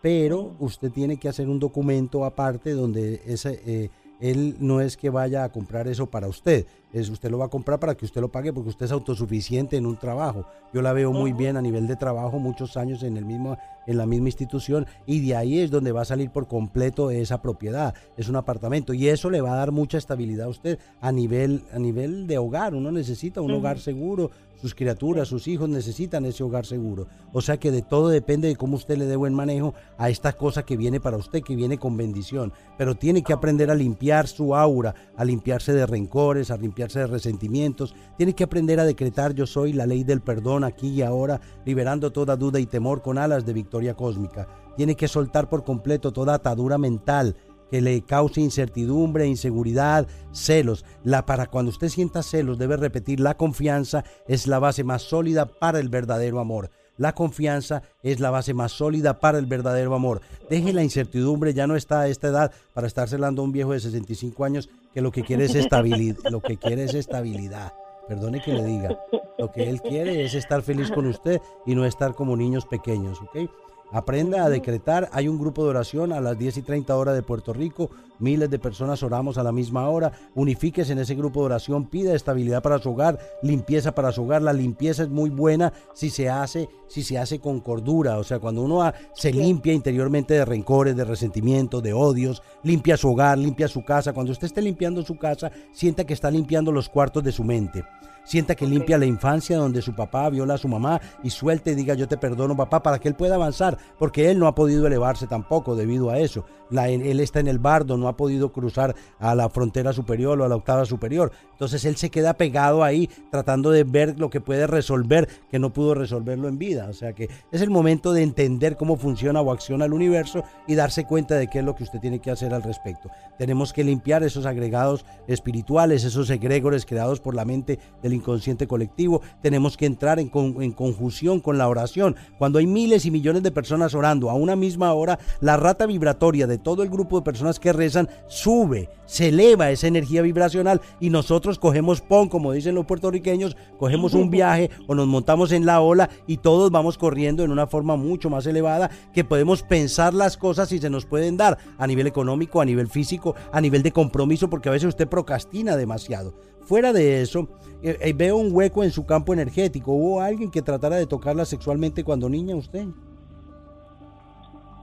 Pero 0.01 0.56
usted 0.60 0.91
tiene 0.91 1.18
que 1.18 1.29
hacer 1.29 1.50
un 1.50 1.60
documento 1.60 2.25
aparte 2.25 2.72
donde 2.72 3.22
ese, 3.25 3.62
eh, 3.65 3.89
él 4.20 4.56
no 4.60 4.82
es 4.82 4.98
que 4.98 5.10
vaya 5.10 5.44
a 5.44 5.51
comprar 5.51 5.88
eso 5.88 6.08
para 6.08 6.27
usted, 6.27 6.65
es 6.93 7.10
usted 7.10 7.29
lo 7.29 7.38
va 7.38 7.46
a 7.46 7.50
comprar 7.50 7.79
para 7.79 7.96
que 7.96 8.05
usted 8.05 8.22
lo 8.22 8.31
pague 8.31 8.53
porque 8.53 8.69
usted 8.69 8.86
es 8.86 8.91
autosuficiente 8.91 9.77
en 9.77 9.86
un 9.86 9.98
trabajo. 9.98 10.46
Yo 10.74 10.81
la 10.81 10.93
veo 10.93 11.12
muy 11.12 11.34
bien 11.34 11.58
a 11.58 11.62
nivel 11.62 11.88
de 11.88 11.96
trabajo, 11.96 12.39
muchos 12.39 12.77
años 12.77 13.03
en 13.03 13.17
el 13.17 13.25
mismo 13.25 13.58
en 13.88 13.98
la 13.98 14.05
misma 14.05 14.27
institución 14.27 14.86
y 15.08 15.19
de 15.22 15.36
ahí 15.36 15.60
es 15.60 15.72
donde 15.72 15.91
va 15.91 16.01
a 16.01 16.05
salir 16.05 16.29
por 16.29 16.48
completo 16.48 17.10
esa 17.10 17.41
propiedad, 17.41 17.96
es 18.17 18.29
un 18.29 18.36
apartamento 18.36 18.93
y 18.93 19.08
eso 19.08 19.31
le 19.31 19.41
va 19.41 19.53
a 19.53 19.58
dar 19.58 19.72
mucha 19.72 19.98
estabilidad 19.98 20.46
a 20.46 20.50
usted 20.50 20.77
a 21.01 21.12
nivel 21.12 21.63
a 21.74 21.79
nivel 21.79 22.27
de 22.27 22.38
hogar, 22.38 22.75
uno 22.75 22.91
necesita 22.91 23.41
un 23.41 23.51
hogar 23.51 23.79
seguro, 23.79 24.29
sus 24.62 24.75
criaturas, 24.75 25.27
sus 25.27 25.48
hijos 25.48 25.69
necesitan 25.69 26.25
ese 26.25 26.43
hogar 26.43 26.65
seguro. 26.65 27.08
O 27.31 27.41
sea 27.41 27.58
que 27.58 27.72
de 27.72 27.81
todo 27.81 28.10
depende 28.10 28.48
de 28.48 28.55
cómo 28.55 28.75
usted 28.75 28.98
le 28.98 29.05
dé 29.05 29.15
buen 29.15 29.34
manejo 29.34 29.74
a 29.98 30.10
esta 30.10 30.34
cosa 30.34 30.63
que 30.63 30.75
viene 30.75 31.00
para 31.00 31.17
usted, 31.17 31.43
que 31.43 31.55
viene 31.55 31.77
con 31.77 31.96
bendición. 31.96 32.51
Pero 32.77 32.96
tiene 32.96 33.24
que 33.24 33.34
aprender 33.34 33.72
a 33.72 33.75
limpiar 33.75 34.27
su 34.27 34.55
aura, 34.55 34.96
a 35.15 35.24
limpiarse 35.24 35.72
de 35.74 35.86
rencores, 35.86 36.51
a 36.51 36.58
limpiar 36.58 36.78
limpiarse 36.79 37.00
de 37.00 37.07
resentimientos, 37.07 37.93
tiene 38.17 38.33
que 38.33 38.45
aprender 38.45 38.79
a 38.79 38.86
decretar 38.86 39.33
yo 39.33 39.45
soy 39.45 39.74
la 39.74 39.86
ley 39.86 40.05
del 40.05 40.21
perdón 40.21 40.63
aquí 40.63 40.88
y 40.88 41.01
ahora, 41.01 41.41
liberando 41.65 42.12
toda 42.12 42.38
duda 42.38 42.59
y 42.59 42.65
temor 42.65 43.01
con 43.01 43.17
alas 43.17 43.45
de 43.45 43.51
victoria 43.51 43.95
cósmica. 43.95 44.48
Tiene 44.77 44.95
que 44.95 45.09
soltar 45.09 45.50
por 45.50 45.65
completo 45.65 46.13
toda 46.13 46.36
atadura 46.36 46.77
mental, 46.77 47.36
que 47.69 47.81
le 47.81 48.01
cause 48.01 48.39
incertidumbre, 48.39 49.27
inseguridad, 49.27 50.07
celos. 50.31 50.86
La, 51.03 51.25
para 51.25 51.48
cuando 51.48 51.69
usted 51.69 51.89
sienta 51.89 52.24
celos 52.24 52.57
debe 52.57 52.77
repetir 52.77 53.19
la 53.19 53.36
confianza 53.36 54.05
es 54.27 54.48
la 54.48 54.59
base 54.59 54.86
más 54.86 55.01
sólida 55.01 55.45
para 55.45 55.79
el 55.79 55.89
verdadero 55.89 56.39
amor. 56.39 56.71
La 56.98 57.13
confianza 57.13 57.83
es 58.03 58.19
la 58.19 58.29
base 58.29 58.53
más 58.53 58.71
sólida 58.71 59.19
para 59.19 59.38
el 59.38 59.45
verdadero 59.45 59.95
amor. 59.95 60.21
Deje 60.50 60.74
la 60.74 60.83
incertidumbre, 60.83 61.53
ya 61.53 61.67
no 61.67 61.75
está 61.75 62.01
a 62.01 62.07
esta 62.07 62.27
edad 62.27 62.51
para 62.74 62.88
estar 62.88 63.07
celando 63.07 63.41
a 63.41 63.45
un 63.45 63.51
viejo 63.51 63.74
de 63.74 63.79
65 63.79 64.43
años 64.43 64.69
que 64.93 65.01
lo 65.01 65.12
que 65.12 65.24
quiere 65.24 65.46
es 65.46 65.55
estabilidad. 65.55 66.17
Lo 66.29 66.41
que 66.41 66.58
quiere 66.58 66.86
es 66.86 66.93
estabilidad. 66.93 67.74
Perdone 68.08 68.41
que 68.41 68.53
le 68.53 68.65
diga. 68.65 69.00
Lo 69.38 69.51
que 69.51 69.69
él 69.69 69.81
quiere 69.81 70.25
es 70.25 70.34
estar 70.34 70.62
feliz 70.62 70.91
con 70.91 71.05
usted 71.05 71.39
y 71.65 71.75
no 71.75 71.86
estar 71.86 72.15
como 72.15 72.36
niños 72.36 72.65
pequeños, 72.65 73.22
¿ok? 73.22 73.50
Aprenda 73.91 74.43
a 74.43 74.50
decretar. 74.50 75.10
Hay 75.12 75.27
un 75.27 75.39
grupo 75.39 75.63
de 75.63 75.72
oración 75.72 76.13
a 76.13 76.22
las 76.22 76.38
10 76.38 76.58
y 76.58 76.62
30 76.62 76.96
horas 76.96 77.15
de 77.15 77.24
Puerto 77.24 77.53
Rico. 77.53 77.89
Miles 78.19 78.50
de 78.50 78.60
personas 78.60 79.01
oramos 79.01 79.38
a 79.38 79.43
la 79.43 79.51
misma 79.51 79.89
hora. 79.89 80.12
Unifíquese 80.36 80.91
en 80.91 81.00
ese 81.00 81.15
grupo 81.15 81.39
de 81.39 81.48
oración. 81.48 81.86
Pida 81.88 82.13
estabilidad 82.13 82.62
para 82.62 82.77
su 82.77 82.91
hogar, 82.91 83.17
limpieza 83.41 83.96
para 83.96 84.12
su 84.12 84.24
hogar. 84.24 84.41
La 84.43 84.53
limpieza 84.53 85.03
es 85.03 85.10
muy 85.10 85.29
buena 85.29 85.74
si 85.93 86.10
se 86.10 86.29
hace, 86.29 86.69
si 86.88 87.01
se 87.01 87.17
hace 87.17 87.39
con 87.39 87.62
cordura. 87.62 88.19
O 88.19 88.24
sea, 88.24 88.39
cuando 88.39 88.62
uno 88.62 88.91
se 89.15 89.31
limpia 89.31 89.74
interiormente 89.74 90.36
de 90.36 90.46
rencores, 90.46 90.96
de 90.96 91.05
resentimientos, 91.05 91.81
de 91.81 91.93
odios, 91.93 92.43
limpia 92.63 92.96
su 92.96 93.10
hogar, 93.10 93.38
limpia 93.38 93.67
su 93.67 93.84
casa. 93.84 94.13
Cuando 94.13 94.31
usted 94.31 94.46
esté 94.46 94.62
limpiando 94.62 95.01
su 95.01 95.17
casa, 95.17 95.51
sienta 95.72 96.05
que 96.05 96.13
está 96.13 96.29
limpiando 96.29 96.72
los 96.72 96.89
cuartos 96.89 97.24
de 97.24 97.31
su 97.31 97.43
mente. 97.43 97.84
Sienta 98.29 98.53
que 98.53 98.67
limpia 98.67 99.00
la 99.00 99.07
infancia 99.07 99.57
donde 99.57 99.81
su 99.81 99.95
papá 99.95 100.29
viola 100.29 100.53
a 100.53 100.59
su 100.59 100.67
mamá 100.67 101.01
y 101.24 101.31
suelte 101.31 101.71
y 101.71 101.74
diga 101.74 101.95
yo 101.95 102.07
te 102.07 102.15
perdono 102.15 102.55
papá 102.55 102.83
para 102.83 103.00
que 103.00 103.07
él 103.07 103.15
pueda 103.15 103.33
avanzar, 103.33 103.75
porque 103.98 104.29
él 104.29 104.38
no 104.38 104.45
ha 104.45 104.53
podido 104.53 104.86
elevarse 104.86 105.25
tampoco 105.25 105.75
debido 105.75 106.12
a 106.12 106.19
eso. 106.19 106.45
él 106.69 107.19
está 107.21 107.39
en 107.39 107.48
el 107.48 107.57
bardo, 107.57 107.98
no 107.98 108.07
ha 108.07 108.15
podido 108.15 108.51
cruzar 108.51 108.95
a 109.17 109.33
la 109.33 109.50
frontera 109.50 109.93
superior 109.93 110.39
o 110.39 110.45
a 110.45 110.48
la 110.48 110.57
octava 110.57 110.86
superior. 110.86 111.31
Entonces 111.59 111.83
él 111.83 111.97
se 111.97 112.09
queda 112.09 112.35
pegado 112.35 112.85
ahí 112.85 113.09
tratando 113.31 113.69
de 113.71 113.83
ver 113.83 114.17
lo 114.17 114.29
que 114.29 114.39
puede 114.39 114.65
resolver 114.65 115.27
que 115.51 115.59
no 115.59 115.73
pudo 115.73 115.93
resolverlo 115.93 116.47
en 116.47 116.57
vida. 116.57 116.87
O 116.89 116.93
sea 116.93 117.11
que 117.11 117.27
es 117.51 117.61
el 117.61 117.69
momento 117.69 118.13
de 118.13 118.23
entender 118.23 118.77
cómo 118.77 118.95
funciona 118.95 119.41
o 119.41 119.51
acciona 119.51 119.83
el 119.83 119.91
universo 119.91 120.45
y 120.67 120.75
darse 120.75 121.03
cuenta 121.03 121.35
de 121.35 121.47
qué 121.47 121.59
es 121.59 121.65
lo 121.65 121.75
que 121.75 121.83
usted 121.83 121.99
tiene 121.99 122.19
que 122.19 122.31
hacer 122.31 122.53
al 122.53 122.63
respecto. 122.63 123.09
Tenemos 123.37 123.73
que 123.73 123.83
limpiar 123.83 124.23
esos 124.23 124.45
agregados 124.45 125.05
espirituales, 125.27 126.05
esos 126.05 126.29
egregores 126.29 126.85
creados 126.85 127.19
por 127.19 127.35
la 127.35 127.43
mente 127.43 127.77
del 128.01 128.13
inconsciente 128.13 128.65
colectivo. 128.65 129.21
Tenemos 129.41 129.75
que 129.75 129.85
entrar 129.85 130.17
en, 130.21 130.31
en 130.33 130.71
conjunción 130.71 131.41
con 131.41 131.57
la 131.57 131.67
oración. 131.67 132.15
Cuando 132.37 132.59
hay 132.59 132.67
miles 132.67 133.05
y 133.05 133.11
millones 133.11 133.43
de 133.43 133.51
personas 133.51 133.93
orando 133.95 134.29
a 134.29 134.33
una 134.33 134.55
misma 134.55 134.93
hora, 134.93 135.19
la 135.41 135.57
rata 135.57 135.85
vibratoria 135.85 136.47
de 136.47 136.57
todo 136.57 136.83
el 136.83 136.89
grupo 136.89 137.17
de 137.17 137.25
personas 137.25 137.59
que 137.59 137.73
rezan 137.73 138.07
sube, 138.27 138.89
se 139.05 139.29
eleva 139.29 139.71
esa 139.71 139.87
energía 139.87 140.21
vibracional 140.21 140.81
y 140.99 141.09
nosotros 141.09 141.49
cogemos 141.58 142.01
pon, 142.01 142.29
como 142.29 142.51
dicen 142.51 142.75
los 142.75 142.86
puertorriqueños, 142.86 143.58
cogemos 143.77 144.13
un 144.13 144.29
viaje 144.29 144.70
o 144.88 144.94
nos 144.94 145.08
montamos 145.08 145.51
en 145.51 145.65
la 145.65 145.82
ola 145.82 146.10
y 146.27 146.38
todos 146.38 146.70
vamos 146.70 146.98
corriendo 146.98 147.44
en 147.44 147.51
una 147.51 147.65
forma 147.65 147.96
mucho 147.96 148.29
más 148.29 148.46
elevada 148.46 148.91
que 149.13 149.24
podemos 149.24 149.63
pensar 149.63 150.13
las 150.13 150.38
cosas 150.38 150.72
y 150.72 150.79
se 150.79 150.89
nos 150.89 151.06
pueden 151.06 151.38
dar 151.38 151.58
a 151.77 151.88
nivel 151.88 152.06
económico, 152.06 152.62
a 152.62 152.65
nivel 152.65 152.88
físico, 152.88 153.36
a 153.51 153.62
nivel 153.62 153.82
de 153.82 153.91
compromiso, 153.91 154.50
porque 154.50 154.70
a 154.70 154.74
veces 154.74 154.89
usted 154.89 155.08
procrastina 155.08 155.75
demasiado. 155.75 156.36
Fuera 156.62 156.94
de 156.94 157.22
eso, 157.22 157.48
eh, 157.82 157.98
eh, 158.00 158.13
veo 158.13 158.38
un 158.38 158.53
hueco 158.53 158.84
en 158.84 158.91
su 158.91 159.06
campo 159.06 159.34
energético. 159.34 159.94
¿Hubo 159.94 160.22
alguien 160.22 160.51
que 160.51 160.62
tratara 160.62 160.98
de 160.98 161.08
tocarla 161.08 161.46
sexualmente 161.46 162.03
cuando 162.03 162.29
niña 162.29 162.56
usted? 162.56 162.86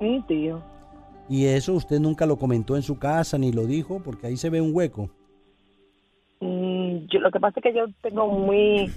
Un 0.01 0.27
tío. 0.27 0.63
¿Y 1.29 1.47
eso 1.47 1.75
usted 1.75 2.01
nunca 2.01 2.27
lo 2.27 2.39
comentó 2.39 2.77
en 2.77 2.83
su 2.83 2.99
casa 2.99 3.37
ni 3.39 3.53
lo 3.53 3.67
dijo? 3.67 4.01
Porque 4.01 4.27
ahí 4.27 4.37
se 4.37 4.51
ve 4.51 4.61
un 4.61 4.75
hueco. 4.75 5.11
Yo, 7.11 7.21
lo 7.21 7.31
que 7.31 7.41
pasa 7.41 7.61
es 7.61 7.63
que 7.63 7.75
yo 7.75 7.87
tengo 8.03 8.29
muy, 8.29 8.91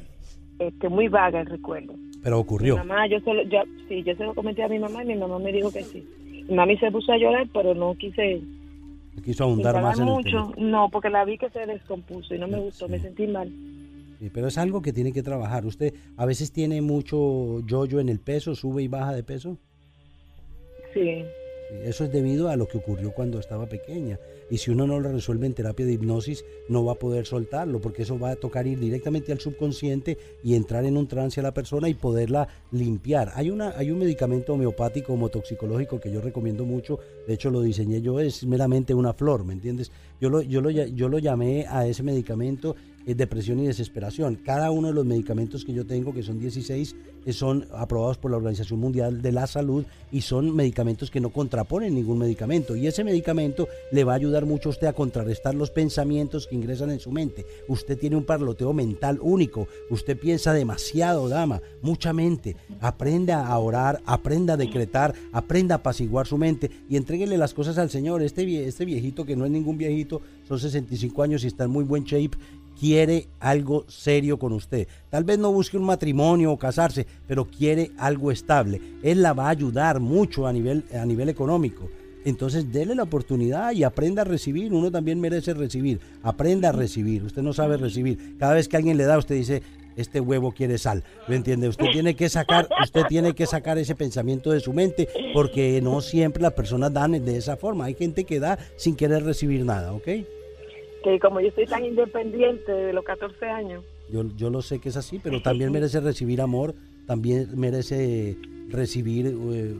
este, 0.59 0.89
muy 0.89 1.07
vaga 1.07 1.41
el 1.41 1.47
recuerdo. 1.47 1.93
Pero 2.23 2.39
ocurrió. 2.39 2.77
mamá, 2.77 3.07
yo 3.07 3.19
solo, 3.21 3.43
yo, 3.43 3.59
sí, 3.87 4.03
yo 4.03 4.15
se 4.15 4.23
lo 4.23 4.33
comenté 4.35 4.63
a 4.63 4.67
mi 4.67 4.79
mamá 4.79 5.03
y 5.03 5.07
mi 5.07 5.15
mamá 5.15 5.39
me 5.39 5.51
dijo 5.51 5.71
que 5.71 5.83
sí. 5.83 6.05
Mi 6.47 6.55
mami 6.55 6.77
se 6.77 6.91
puso 6.91 7.11
a 7.11 7.17
llorar, 7.17 7.47
pero 7.53 7.73
no 7.73 7.93
quise 7.95 8.41
quiso 9.21 9.43
ahondar 9.43 9.81
más 9.81 9.99
en 9.99 10.05
mucho. 10.05 10.51
No, 10.57 10.89
porque 10.89 11.09
la 11.09 11.25
vi 11.25 11.37
que 11.37 11.49
se 11.49 11.65
descompuso 11.65 12.33
y 12.33 12.39
no 12.39 12.47
me 12.47 12.59
gustó, 12.59 12.87
me 12.87 12.99
sentí 12.99 13.27
mal. 13.27 13.49
Sí, 14.19 14.29
pero 14.33 14.47
es 14.47 14.57
algo 14.57 14.81
que 14.81 14.91
tiene 14.93 15.13
que 15.13 15.23
trabajar. 15.23 15.65
¿Usted 15.65 15.93
a 16.17 16.25
veces 16.25 16.51
tiene 16.51 16.81
mucho 16.81 17.61
yoyo 17.65 17.99
en 17.99 18.09
el 18.09 18.19
peso, 18.19 18.55
sube 18.55 18.83
y 18.83 18.87
baja 18.87 19.13
de 19.13 19.23
peso? 19.23 19.57
Sí. 20.93 21.23
Eso 21.83 22.03
es 22.03 22.11
debido 22.11 22.49
a 22.49 22.55
lo 22.55 22.67
que 22.67 22.77
ocurrió 22.77 23.11
cuando 23.11 23.39
estaba 23.39 23.67
pequeña. 23.67 24.17
Y 24.49 24.57
si 24.57 24.71
uno 24.71 24.87
no 24.87 24.99
lo 24.99 25.11
resuelve 25.11 25.47
en 25.47 25.53
terapia 25.53 25.85
de 25.85 25.93
hipnosis, 25.93 26.45
no 26.67 26.83
va 26.85 26.93
a 26.93 26.99
poder 26.99 27.25
soltarlo, 27.25 27.79
porque 27.79 28.03
eso 28.03 28.17
va 28.17 28.31
a 28.31 28.35
tocar 28.35 28.67
ir 28.67 28.79
directamente 28.79 29.31
al 29.31 29.39
subconsciente 29.39 30.17
y 30.43 30.55
entrar 30.55 30.85
en 30.85 30.97
un 30.97 31.07
trance 31.07 31.39
a 31.39 31.43
la 31.43 31.53
persona 31.53 31.89
y 31.89 31.93
poderla 31.93 32.47
limpiar. 32.71 33.31
Hay, 33.35 33.49
una, 33.49 33.77
hay 33.77 33.91
un 33.91 33.99
medicamento 33.99 34.53
homeopático 34.53 35.13
homotoxicológico 35.13 35.99
que 35.99 36.11
yo 36.11 36.21
recomiendo 36.21 36.65
mucho, 36.65 36.99
de 37.27 37.33
hecho 37.33 37.49
lo 37.49 37.61
diseñé 37.61 38.01
yo, 38.01 38.19
es 38.19 38.45
meramente 38.45 38.93
una 38.93 39.13
flor, 39.13 39.45
¿me 39.45 39.53
entiendes? 39.53 39.91
Yo 40.19 40.29
lo, 40.29 40.41
yo 40.41 40.61
lo, 40.61 40.69
yo 40.69 41.09
lo 41.09 41.19
llamé 41.19 41.65
a 41.67 41.87
ese 41.87 42.03
medicamento 42.03 42.75
depresión 43.05 43.59
y 43.59 43.67
desesperación. 43.67 44.35
Cada 44.35 44.71
uno 44.71 44.89
de 44.89 44.93
los 44.93 45.05
medicamentos 45.05 45.65
que 45.65 45.73
yo 45.73 45.85
tengo, 45.85 46.13
que 46.13 46.23
son 46.23 46.39
16, 46.39 46.95
son 47.33 47.67
aprobados 47.73 48.17
por 48.17 48.31
la 48.31 48.37
Organización 48.37 48.79
Mundial 48.79 49.21
de 49.21 49.31
la 49.31 49.47
Salud 49.47 49.85
y 50.11 50.21
son 50.21 50.55
medicamentos 50.55 51.11
que 51.11 51.19
no 51.19 51.29
contraponen 51.29 51.95
ningún 51.95 52.17
medicamento. 52.17 52.75
Y 52.75 52.87
ese 52.87 53.03
medicamento 53.03 53.67
le 53.91 54.03
va 54.03 54.13
a 54.13 54.15
ayudar 54.15 54.45
mucho 54.45 54.69
a 54.69 54.71
usted 54.71 54.87
a 54.87 54.93
contrarrestar 54.93 55.55
los 55.55 55.71
pensamientos 55.71 56.47
que 56.47 56.55
ingresan 56.55 56.91
en 56.91 56.99
su 56.99 57.11
mente. 57.11 57.45
Usted 57.67 57.97
tiene 57.97 58.15
un 58.15 58.25
parloteo 58.25 58.73
mental 58.73 59.19
único. 59.21 59.67
Usted 59.89 60.17
piensa 60.17 60.53
demasiado, 60.53 61.29
dama, 61.29 61.61
mucha 61.81 62.13
mente. 62.13 62.55
Aprenda 62.79 63.47
a 63.47 63.57
orar, 63.59 64.01
aprenda 64.05 64.53
a 64.53 64.57
decretar, 64.57 65.13
aprenda 65.31 65.75
a 65.75 65.77
apaciguar 65.79 66.27
su 66.27 66.37
mente 66.37 66.69
y 66.89 66.95
entréguele 66.95 67.37
las 67.37 67.53
cosas 67.53 67.77
al 67.77 67.89
Señor. 67.89 68.21
Este, 68.21 68.67
este 68.67 68.85
viejito, 68.85 69.25
que 69.25 69.35
no 69.35 69.45
es 69.45 69.51
ningún 69.51 69.77
viejito, 69.77 70.21
son 70.47 70.59
65 70.59 71.23
años 71.23 71.43
y 71.43 71.47
está 71.47 71.65
en 71.65 71.71
muy 71.71 71.83
buen 71.83 72.03
shape 72.03 72.37
quiere 72.79 73.27
algo 73.39 73.85
serio 73.87 74.39
con 74.39 74.53
usted. 74.53 74.87
Tal 75.09 75.23
vez 75.23 75.37
no 75.37 75.51
busque 75.51 75.77
un 75.77 75.83
matrimonio 75.83 76.51
o 76.51 76.57
casarse, 76.57 77.05
pero 77.27 77.45
quiere 77.45 77.91
algo 77.97 78.31
estable. 78.31 78.81
Él 79.03 79.21
la 79.21 79.33
va 79.33 79.47
a 79.47 79.49
ayudar 79.49 79.99
mucho 79.99 80.47
a 80.47 80.53
nivel, 80.53 80.85
a 80.93 81.05
nivel 81.05 81.29
económico. 81.29 81.89
Entonces, 82.25 82.71
déle 82.71 82.95
la 82.95 83.03
oportunidad 83.03 83.71
y 83.73 83.83
aprenda 83.83 84.21
a 84.21 84.25
recibir. 84.25 84.73
Uno 84.73 84.91
también 84.91 85.19
merece 85.19 85.53
recibir. 85.53 85.99
Aprenda 86.21 86.69
a 86.69 86.73
recibir. 86.73 87.23
Usted 87.23 87.41
no 87.41 87.53
sabe 87.53 87.77
recibir. 87.77 88.37
Cada 88.37 88.53
vez 88.53 88.67
que 88.67 88.77
alguien 88.77 88.97
le 88.97 89.05
da, 89.05 89.17
usted 89.17 89.35
dice, 89.35 89.61
este 89.95 90.19
huevo 90.19 90.51
quiere 90.51 90.77
sal. 90.77 91.03
¿Lo 91.27 91.35
entiende? 91.35 91.67
Usted 91.67 91.87
tiene 91.91 92.15
que 92.15 92.29
sacar, 92.29 92.67
usted 92.81 93.03
tiene 93.07 93.33
que 93.33 93.45
sacar 93.45 93.77
ese 93.77 93.95
pensamiento 93.95 94.51
de 94.51 94.59
su 94.59 94.73
mente, 94.73 95.07
porque 95.33 95.81
no 95.81 96.01
siempre 96.01 96.41
las 96.41 96.53
personas 96.53 96.93
dan 96.93 97.11
de 97.23 97.37
esa 97.37 97.57
forma. 97.57 97.85
Hay 97.85 97.95
gente 97.95 98.25
que 98.25 98.39
da 98.39 98.57
sin 98.77 98.95
querer 98.95 99.23
recibir 99.23 99.65
nada, 99.65 99.93
¿ok? 99.93 100.07
Que 101.03 101.19
como 101.19 101.39
yo 101.41 101.51
soy 101.51 101.65
tan 101.65 101.85
independiente 101.85 102.71
de 102.71 102.93
los 102.93 103.03
14 103.03 103.45
años. 103.45 103.83
Yo, 104.09 104.23
yo 104.35 104.49
lo 104.49 104.61
sé 104.61 104.79
que 104.79 104.89
es 104.89 104.97
así, 104.97 105.19
pero 105.19 105.41
también 105.41 105.71
merece 105.71 105.99
recibir 105.99 106.41
amor, 106.41 106.73
también 107.05 107.49
merece 107.55 108.37
recibir 108.69 109.27
eh, 109.27 109.75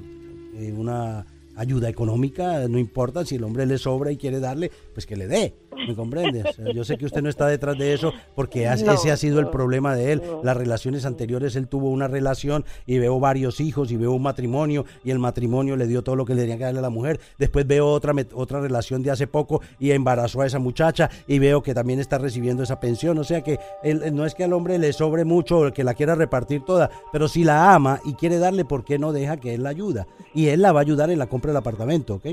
eh, 0.56 0.74
una 0.76 1.26
ayuda 1.56 1.90
económica, 1.90 2.68
no 2.68 2.80
importa 2.80 3.26
si 3.26 3.36
el 3.36 3.44
hombre 3.44 3.66
le 3.66 3.78
sobra 3.78 4.12
y 4.12 4.18
quiere 4.18 4.40
darle, 4.40 4.72
pues 4.94 5.06
que 5.06 5.18
le 5.18 5.28
dé. 5.28 5.54
¿Me 5.90 5.96
comprendes? 5.96 6.46
Yo 6.76 6.84
sé 6.84 6.98
que 6.98 7.06
usted 7.08 7.24
no 7.24 7.30
está 7.30 7.48
detrás 7.48 7.76
de 7.76 7.96
eso 7.96 8.14
porque 8.36 8.72
ese 8.72 9.10
ha 9.10 9.18
sido 9.18 9.40
el 9.40 9.48
problema 9.50 9.96
de 9.96 10.12
él. 10.12 10.22
Las 10.44 10.56
relaciones 10.56 11.04
anteriores, 11.04 11.56
él 11.56 11.68
tuvo 11.68 11.90
una 11.90 12.08
relación 12.08 12.64
y 12.86 13.00
veo 13.00 13.20
varios 13.20 13.60
hijos 13.60 13.92
y 13.92 13.98
veo 13.98 14.12
un 14.12 14.22
matrimonio 14.22 14.86
y 15.04 15.10
el 15.10 15.18
matrimonio 15.18 15.76
le 15.76 15.88
dio 15.88 16.04
todo 16.04 16.16
lo 16.16 16.26
que 16.26 16.36
le 16.36 16.42
tenía 16.42 16.58
que 16.58 16.66
darle 16.66 16.78
a 16.78 16.84
la 16.84 16.92
mujer. 16.92 17.20
Después 17.40 17.66
veo 17.66 17.88
otra, 17.88 18.14
otra 18.36 18.62
relación 18.62 19.02
de 19.02 19.10
hace 19.10 19.26
poco 19.26 19.64
y 19.80 19.90
embarazó 19.90 20.42
a 20.42 20.46
esa 20.46 20.60
muchacha 20.60 21.10
y 21.26 21.40
veo 21.40 21.64
que 21.64 21.74
también 21.74 22.00
está 22.00 22.20
recibiendo 22.20 22.62
esa 22.62 22.80
pensión. 22.80 23.18
O 23.18 23.24
sea 23.24 23.42
que 23.42 23.58
él, 23.82 24.16
no 24.16 24.28
es 24.28 24.36
que 24.36 24.44
al 24.44 24.54
hombre 24.54 24.78
le 24.78 24.94
sobre 24.94 25.26
mucho 25.26 25.58
o 25.58 25.74
que 25.74 25.84
la 25.84 25.96
quiera 25.96 26.14
repartir 26.14 26.64
toda, 26.66 26.92
pero 27.12 27.28
si 27.28 27.44
la 27.44 27.74
ama 27.74 28.00
y 28.06 28.14
quiere 28.14 28.38
darle, 28.38 28.64
¿por 28.64 28.86
qué 28.86 29.00
no 29.00 29.12
deja 29.12 29.38
que 29.38 29.56
él 29.56 29.64
la 29.64 29.70
ayuda? 29.70 30.06
Y 30.36 30.50
él 30.50 30.62
la 30.62 30.72
va 30.72 30.82
a 30.82 30.84
ayudar 30.84 31.10
en 31.10 31.18
la 31.18 31.26
compra 31.26 31.50
del 31.50 31.58
apartamento, 31.58 32.16
¿ok? 32.16 32.28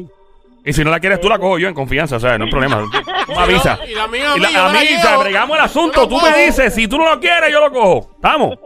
Y 0.67 0.73
si 0.73 0.83
no 0.83 0.91
la 0.91 0.99
quieres 0.99 1.21
tú, 1.21 1.29
la 1.29 1.39
cojo 1.39 1.61
yo 1.61 1.69
en 1.69 1.75
confianza, 1.75 2.17
o 2.17 2.21
sea, 2.21 2.37
no 2.37 2.47
hay 2.47 2.51
problema. 2.51 2.83
me 3.29 3.35
avisa. 3.37 3.79
Y 3.89 3.95
la 3.95 4.09
mía, 4.09 4.35
y 4.37 5.21
bregamos 5.23 5.57
el 5.57 5.65
asunto. 5.65 6.09
Tú 6.09 6.21
me 6.21 6.45
dices, 6.45 6.75
si 6.75 6.89
tú 6.89 6.99
no 6.99 7.09
lo 7.09 7.21
quieres, 7.21 7.53
yo 7.53 7.61
lo 7.61 7.71
cojo. 7.71 8.11
¿Estamos? 8.17 8.59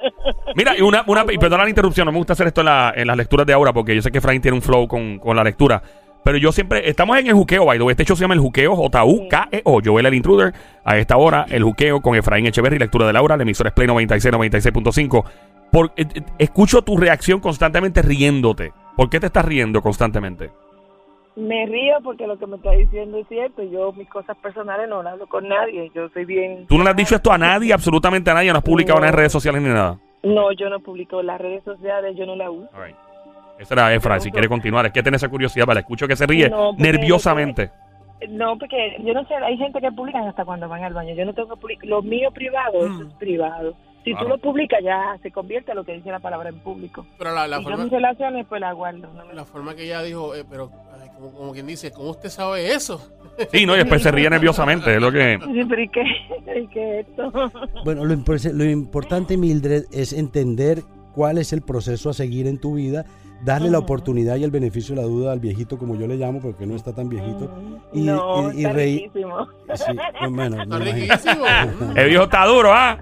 Mira, 0.57 0.75
y 0.79 0.81
una, 0.81 1.05
una 1.07 1.27
y 1.31 1.37
perdona 1.37 1.65
la 1.65 1.69
interrupción, 1.69 2.07
no 2.07 2.13
me 2.13 2.17
gusta 2.17 2.33
hacer 2.33 2.47
esto 2.47 2.63
en, 2.63 2.65
la, 2.65 2.95
en 2.97 3.07
las 3.07 3.19
lecturas 3.19 3.47
de 3.47 3.53
ahora, 3.53 3.75
porque 3.75 3.95
yo 3.95 4.01
sé 4.01 4.11
que 4.11 4.23
Frank 4.23 4.41
tiene 4.41 4.55
un 4.57 4.63
flow 4.63 4.89
con, 4.89 5.19
con 5.19 5.37
la 5.37 5.45
lectura. 5.45 5.83
Pero 6.25 6.39
yo 6.39 6.53
siempre, 6.53 6.89
estamos 6.89 7.19
en 7.19 7.27
el 7.27 7.35
juqueo, 7.35 7.67
by 7.67 7.77
the 7.77 7.85
way. 7.85 7.93
Este 7.93 8.07
show 8.07 8.17
se 8.17 8.23
llama 8.23 8.35
El 8.35 8.41
Juqueo, 8.41 8.75
J-U-K-E-O. 8.77 9.81
Joel 9.85 10.07
el 10.07 10.15
Intruder. 10.15 10.55
A 10.85 10.97
esta 10.97 11.19
hora, 11.19 11.45
el 11.51 11.63
juqueo 11.63 12.01
con 12.01 12.17
Efraín 12.17 12.47
Echeverry, 12.47 12.79
lectura 12.79 13.07
de 13.07 13.13
Laura, 13.13 13.35
el 13.35 13.43
emisor 13.43 13.67
es 13.67 13.75
Play 13.75 13.87
96, 13.87 14.35
96.5. 14.35 15.25
Por, 15.71 15.93
eh, 15.97 16.07
eh, 16.15 16.23
escucho 16.39 16.81
tu 16.83 16.97
reacción 16.97 17.41
constantemente 17.41 18.01
riéndote. 18.01 18.73
¿Por 18.97 19.11
qué 19.11 19.21
te 19.21 19.27
estás 19.27 19.45
riendo 19.45 19.83
constantemente? 19.83 20.51
Me 21.37 21.65
río 21.67 21.97
porque 22.03 22.27
lo 22.27 22.39
que 22.39 22.47
me 22.47 22.57
está 22.57 22.73
diciendo 22.73 23.19
es 23.19 23.29
cierto. 23.29 23.63
Yo 23.63 23.93
mis 23.93 24.09
cosas 24.09 24.37
personales 24.39 24.89
no 24.89 25.03
las 25.03 25.13
hablo 25.15 25.27
con 25.29 25.49
nadie. 25.49 25.91
Yo 25.95 26.09
soy 26.11 26.25
bien... 26.25 26.67
¿Tú 26.67 26.77
no 26.77 26.85
le 26.85 26.91
has 26.91 26.97
dicho 26.97 27.15
esto 27.15 27.33
a 27.33 27.39
nadie, 27.39 27.73
absolutamente 27.73 28.31
a 28.31 28.35
nadie? 28.35 28.51
¿No 28.53 28.59
has 28.59 28.65
publicado 28.65 28.99
No. 28.99 29.05
en 29.05 29.11
las 29.11 29.15
redes 29.15 29.33
sociales 29.33 29.63
ni 29.63 29.69
nada? 29.69 29.99
No, 30.23 30.53
yo 30.53 30.69
no 30.69 30.81
publico 30.81 31.23
las 31.23 31.41
redes 31.41 31.63
sociales, 31.65 32.15
yo 32.17 32.27
no 32.27 32.37
las 32.37 32.49
uso. 32.51 32.69
All 32.75 32.85
right. 32.87 32.97
Esa 33.59 33.75
era 33.75 33.95
Efra, 33.95 34.19
si 34.21 34.31
quiere 34.31 34.49
continuar. 34.49 34.87
Es 34.87 34.93
que 34.93 35.03
tiene 35.03 35.17
esa 35.17 35.29
curiosidad, 35.29 35.67
¿vale? 35.67 35.81
Escucho 35.81 36.09
que 36.09 36.17
se 36.17 36.27
ríe 36.27 36.49
No, 36.51 36.73
nerviosamente. 36.77 37.71
No, 38.29 38.59
porque 38.59 38.97
yo 39.03 39.15
no 39.15 39.25
sé, 39.27 39.35
hay 39.35 39.57
gente 39.57 39.81
que 39.81 39.91
publican 39.93 40.27
hasta 40.27 40.45
cuando 40.45 40.69
van 40.69 40.83
al 40.85 40.93
baño. 40.93 41.15
Yo 41.15 41.25
no 41.25 41.33
tengo 41.33 41.55
que 41.55 41.61
publicar. 41.61 41.87
Lo 41.89 42.03
mío 42.03 42.31
privado, 42.33 42.85
eso 42.87 43.03
es 43.09 43.15
privado. 43.15 43.75
Si 44.05 44.13
Claro. 44.13 44.25
tú 44.27 44.29
lo 44.31 44.39
publicas, 44.39 44.81
ya 44.83 45.19
se 45.23 45.31
convierte 45.31 45.73
en 45.73 45.77
lo 45.77 45.85
que 45.85 45.93
dice 45.93 46.11
la 46.11 46.21
palabra 46.21 46.49
en 46.49 46.59
público. 46.61 47.05
Pero 47.19 47.35
la, 47.35 47.47
la 47.47 47.57
y 47.59 47.61
yo 47.61 47.69
forma, 47.69 47.85
mis 47.85 47.93
relaciones, 47.93 48.47
pues 48.49 48.61
las 48.61 48.75
guardo. 48.75 49.09
no 49.15 49.33
la 49.33 49.45
forma 49.45 49.75
que 49.75 49.85
ella 49.85 50.03
dijo, 50.03 50.35
eh, 50.35 50.45
pero 50.49 50.71
ay, 51.01 51.09
como, 51.15 51.33
como 51.33 51.53
quien 51.53 51.67
dice, 51.67 51.91
¿cómo 51.93 52.11
usted 52.11 52.31
sabe 52.31 52.73
eso? 52.73 53.11
Sí, 53.53 53.65
no, 53.67 53.75
y 53.75 53.79
después 53.79 54.03
se 54.03 54.11
ríe 54.11 54.29
nerviosamente. 54.31 54.95
Es 54.95 55.01
lo 55.01 55.13
que. 55.13 55.39
Sí, 55.45 55.65
pero 55.69 55.83
¿y 55.83 55.89
qué? 55.89 56.03
¿Y 56.63 56.67
qué 56.69 57.01
esto? 57.01 57.31
Bueno, 57.85 58.05
lo, 58.05 58.15
impor- 58.15 58.53
lo 58.53 58.65
importante, 58.65 59.37
Mildred, 59.37 59.85
es 59.93 60.13
entender 60.15 60.83
cuál 61.15 61.39
es 61.39 61.53
el 61.53 61.61
proceso 61.63 62.09
a 62.11 62.15
seguir 62.15 62.47
en 62.47 62.59
tu 62.59 62.75
vida, 62.77 63.05
darle 63.45 63.71
la 63.71 63.79
oportunidad 63.79 64.37
y 64.37 64.45
el 64.45 64.51
beneficio 64.51 64.95
de 64.95 65.03
la 65.03 65.07
duda 65.09 65.33
al 65.33 65.41
viejito, 65.41 65.77
como 65.79 65.97
yo 65.97 66.07
le 66.07 66.17
llamo, 66.17 66.41
porque 66.41 66.67
no 66.67 66.75
está 66.77 66.95
tan 66.95 67.09
viejito. 67.11 67.51
Y- 67.93 68.01
no, 68.03 68.51
y- 68.53 68.57
y 68.57 68.65
está 68.65 68.73
reí-. 68.73 69.11
Sí, 69.13 70.31
bueno, 70.31 70.79
riquísimo. 70.79 71.45
El 71.97 72.09
viejo 72.09 72.25
está 72.25 72.47
duro, 72.47 72.73
¿ah? 72.73 72.99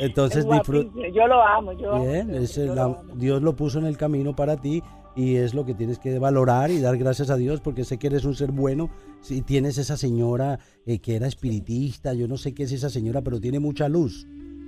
Entonces 0.00 0.44
Es 0.44 0.50
disfruta. 0.50 0.90
Yo 1.14 1.26
lo 1.26 1.42
amo, 1.42 1.72
yo 1.72 1.92
amo. 1.92 2.04
Bien, 2.06 2.34
es 2.34 2.54
yo 2.56 2.62
el- 2.62 2.68
lo 2.68 2.74
la- 2.74 2.84
amo. 2.84 3.02
Dios 3.14 3.42
lo 3.42 3.56
puso 3.56 3.78
en 3.78 3.86
el 3.86 3.96
camino 3.96 4.34
para 4.36 4.56
ti 4.56 4.82
y 5.14 5.36
es 5.36 5.54
lo 5.54 5.64
que 5.64 5.74
tienes 5.74 5.98
que 5.98 6.18
valorar 6.18 6.70
y 6.70 6.80
dar 6.80 6.96
gracias 6.98 7.30
a 7.30 7.36
Dios 7.36 7.60
porque 7.60 7.84
sé 7.84 7.98
que 7.98 8.08
eres 8.08 8.24
un 8.24 8.34
ser 8.34 8.52
bueno. 8.52 8.90
Si 9.20 9.42
tienes 9.42 9.78
esa 9.78 9.96
señora 9.96 10.58
eh, 10.86 10.98
que 10.98 11.16
era 11.16 11.26
espiritista, 11.26 12.12
yo 12.14 12.28
no 12.28 12.36
sé 12.36 12.54
qué 12.54 12.64
es 12.64 12.72
esa 12.72 12.90
señora, 12.90 13.22
pero 13.22 13.40
tiene 13.40 13.58
mucha 13.60 13.88
luz. 13.88 14.26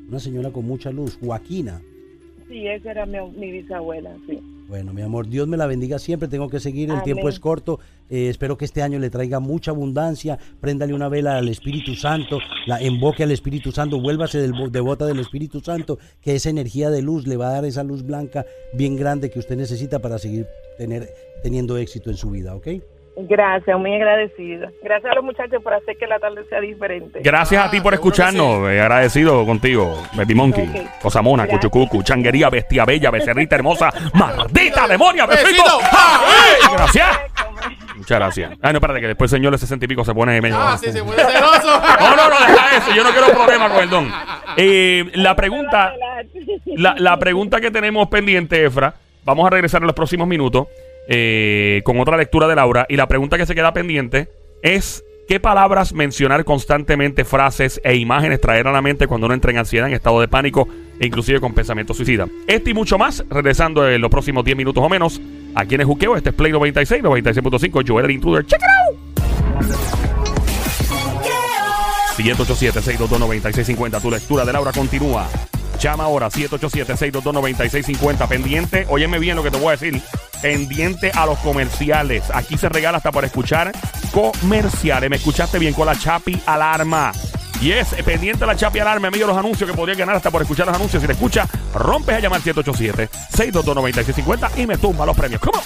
Una 0.09 0.19
señora 0.21 0.51
con 0.51 0.65
mucha 0.67 0.91
luz, 0.91 1.19
Joaquina. 1.23 1.83
Sí, 2.49 2.67
esa 2.67 2.93
era 2.93 3.05
mi, 3.07 3.19
mi 3.37 3.53
bisabuela, 3.53 4.17
sí. 4.27 4.41
Bueno, 4.69 4.93
mi 4.93 5.01
amor, 5.01 5.27
Dios 5.29 5.49
me 5.49 5.57
la 5.57 5.67
bendiga 5.67 5.99
siempre. 5.99 6.29
Tengo 6.29 6.51
que 6.51 6.61
seguir, 6.61 6.91
el 6.91 6.97
Amén. 6.97 7.05
tiempo 7.05 7.31
es 7.31 7.41
corto. 7.41 7.81
Eh, 8.11 8.29
espero 8.29 8.59
que 8.59 8.67
este 8.67 8.83
año 8.83 8.99
le 8.99 9.09
traiga 9.09 9.41
mucha 9.41 9.71
abundancia. 9.71 10.39
Préndale 10.61 10.93
una 10.93 11.09
vela 11.09 11.39
al 11.39 11.49
Espíritu 11.49 11.95
Santo, 11.95 12.39
la 12.67 12.83
invoque 12.83 13.23
al 13.23 13.31
Espíritu 13.31 13.73
Santo, 13.73 13.99
vuélvase 13.99 14.39
del, 14.39 14.53
devota 14.71 15.07
del 15.07 15.21
Espíritu 15.21 15.61
Santo, 15.61 15.99
que 16.21 16.35
esa 16.35 16.51
energía 16.51 16.91
de 16.91 17.01
luz 17.01 17.27
le 17.27 17.39
va 17.39 17.49
a 17.49 17.53
dar 17.53 17.65
esa 17.65 17.83
luz 17.83 18.03
blanca 18.03 18.45
bien 18.75 18.97
grande 18.97 19.31
que 19.31 19.39
usted 19.39 19.57
necesita 19.57 20.01
para 20.01 20.19
seguir 20.19 20.47
tener, 20.77 21.09
teniendo 21.43 21.79
éxito 21.79 22.11
en 22.11 22.19
su 22.19 22.31
vida, 22.31 22.55
¿ok? 22.55 22.69
Gracias, 23.21 23.77
muy 23.79 23.95
agradecida. 23.97 24.71
Gracias 24.83 25.11
a 25.11 25.15
los 25.17 25.25
muchachos 25.25 25.61
por 25.63 25.75
hacer 25.75 25.97
que 25.97 26.07
la 26.07 26.21
tarde 26.21 26.45
sea 26.49 26.61
diferente. 26.61 27.19
Gracias 27.23 27.65
a 27.65 27.69
ti 27.71 27.81
por 27.81 27.93
Ah, 27.93 27.97
escucharnos. 27.97 28.71
eh, 28.71 28.81
agradecido 28.81 29.45
contigo, 29.45 30.01
Baby 30.15 30.35
Monkey. 30.37 30.69
Ok. 30.69 31.01
Cosa 31.03 31.21
mona, 31.21 31.43
Gracias. 31.45 31.61
cuchucucu, 31.71 32.03
changuería, 32.05 32.49
bestia 32.49 32.85
bella, 32.85 33.11
becerrita 33.11 33.57
hermosa, 33.57 33.91
maldita 34.15 34.87
demonia, 34.87 35.27
besito. 35.27 35.81
Gracias. 36.73 37.07
Muchas 37.97 38.19
gracias. 38.19 38.53
Ah, 38.63 38.71
no, 38.73 38.79
espérate, 38.79 39.01
que 39.01 39.07
después 39.09 39.33
el 39.33 39.39
señor 39.39 39.53
de 39.53 39.59
60 39.59 39.85
y 39.85 39.89
pico 39.89 40.05
se 40.05 40.15
pone 40.15 40.41
medio. 40.41 40.57
Ah, 40.57 40.79
sí, 40.79 40.93
se 40.93 41.03
pone 41.03 41.17
celoso. 41.25 41.83
No, 42.01 42.17
no, 42.17 42.29
no, 42.31 42.37
deja 42.47 42.77
eso. 42.77 42.93
Yo 42.95 43.03
no 43.03 43.11
quiero 43.11 43.29
problema 43.33 43.69
con 43.69 43.83
el 43.83 43.91
don. 43.91 44.13
Eh, 44.57 45.11
la 45.15 45.35
pregunta. 45.35 45.93
La, 46.67 46.95
la 46.97 47.19
pregunta 47.19 47.61
que 47.61 47.71
tenemos 47.73 48.07
pendiente, 48.09 48.65
Efra, 48.65 48.95
vamos 49.25 49.47
a 49.47 49.51
regresar 49.51 49.81
en 49.83 49.87
los 49.89 49.97
próximos 49.97 50.29
minutos 50.29 50.69
eh, 51.09 51.83
con 51.85 51.99
otra 51.99 52.17
lectura 52.17 52.47
de 52.47 52.55
Laura. 52.55 52.87
Y 52.89 52.97
la 52.97 53.09
pregunta 53.09 53.37
que 53.37 53.47
se 53.47 53.55
queda 53.55 53.73
pendiente 53.73 54.29
es: 54.63 55.05
¿qué 55.27 55.41
palabras 55.41 55.93
mencionar 55.93 56.45
constantemente, 56.45 57.25
frases 57.25 57.81
e 57.83 57.97
imágenes 57.97 58.41
traer 58.41 58.69
a 58.69 58.73
la 58.73 58.83
mente 58.83 59.07
cuando 59.07 59.27
uno 59.27 59.35
entra 59.35 59.51
en 59.51 59.59
ansiedad, 59.59 59.89
en 59.89 59.95
estado 59.95 60.21
de 60.21 60.29
pánico 60.29 60.69
e 61.01 61.07
inclusive 61.07 61.41
con 61.41 61.55
pensamiento 61.55 61.95
suicida? 61.95 62.29
Este 62.47 62.71
y 62.71 62.75
mucho 62.75 62.99
más, 62.99 63.25
regresando 63.29 63.89
en 63.89 64.01
los 64.01 64.11
próximos 64.11 64.45
10 64.45 64.57
minutos 64.57 64.85
o 64.85 64.89
menos. 64.89 65.21
Aquí 65.55 65.75
en 65.75 65.81
el 65.81 65.87
Juqueo, 65.87 66.15
este 66.15 66.29
es 66.31 66.35
Play 66.37 66.53
96, 66.53 67.03
96.5, 67.03 67.89
Joel 67.89 68.05
el 68.05 68.11
Intruder. 68.13 68.47
¡Check 68.47 68.61
it 68.61 68.67
out! 68.93 68.99
787-622-9650. 72.19 74.03
Tu 74.03 74.11
lectura 74.11 74.45
de 74.45 74.53
Laura 74.53 74.73
continúa. 74.73 75.29
Llama 75.79 76.05
ahora 76.05 76.31
787-622-9650. 76.31 78.29
Pendiente, 78.29 78.87
óyeme 78.89 79.19
bien 79.19 79.37
lo 79.37 79.43
que 79.43 79.51
te 79.51 79.59
voy 79.59 79.69
a 79.69 79.73
decir. 79.73 80.01
Pendiente 80.43 81.11
a 81.13 81.27
los 81.27 81.39
comerciales. 81.39 82.25
Aquí 82.33 82.57
se 82.59 82.69
regala 82.69 82.99
hasta 82.99 83.13
por 83.13 83.25
escuchar 83.25 83.73
comerciales. 84.13 85.11
Me 85.11 85.17
escuchaste 85.17 85.59
bien 85.59 85.75
con 85.75 85.87
la 85.87 85.99
Chapi 85.99 86.41
Alarma. 86.47 87.13
Y 87.61 87.73
es 87.73 87.89
pendiente 88.05 88.45
a 88.45 88.47
la 88.47 88.55
Chapi 88.57 88.79
Alarma, 88.79 89.11
medio 89.11 89.27
de 89.27 89.33
los 89.33 89.39
anuncios 89.39 89.69
que 89.69 89.77
podría 89.77 89.97
ganar 89.97 90.15
hasta 90.17 90.31
por 90.31 90.43
escuchar 90.43 90.67
los 90.67 90.77
anuncios. 90.77 91.01
Si 91.01 91.07
te 91.07 91.15
escucha, 91.15 91.49
rompes 91.75 92.17
a 92.17 92.21
llamar 92.21 92.41
787-622-9650 92.43 94.51
y 94.59 94.67
me 94.67 94.79
tumba 94.79 95.05
los 95.05 95.17
premios. 95.17 95.41
¿Cómo? 95.41 95.61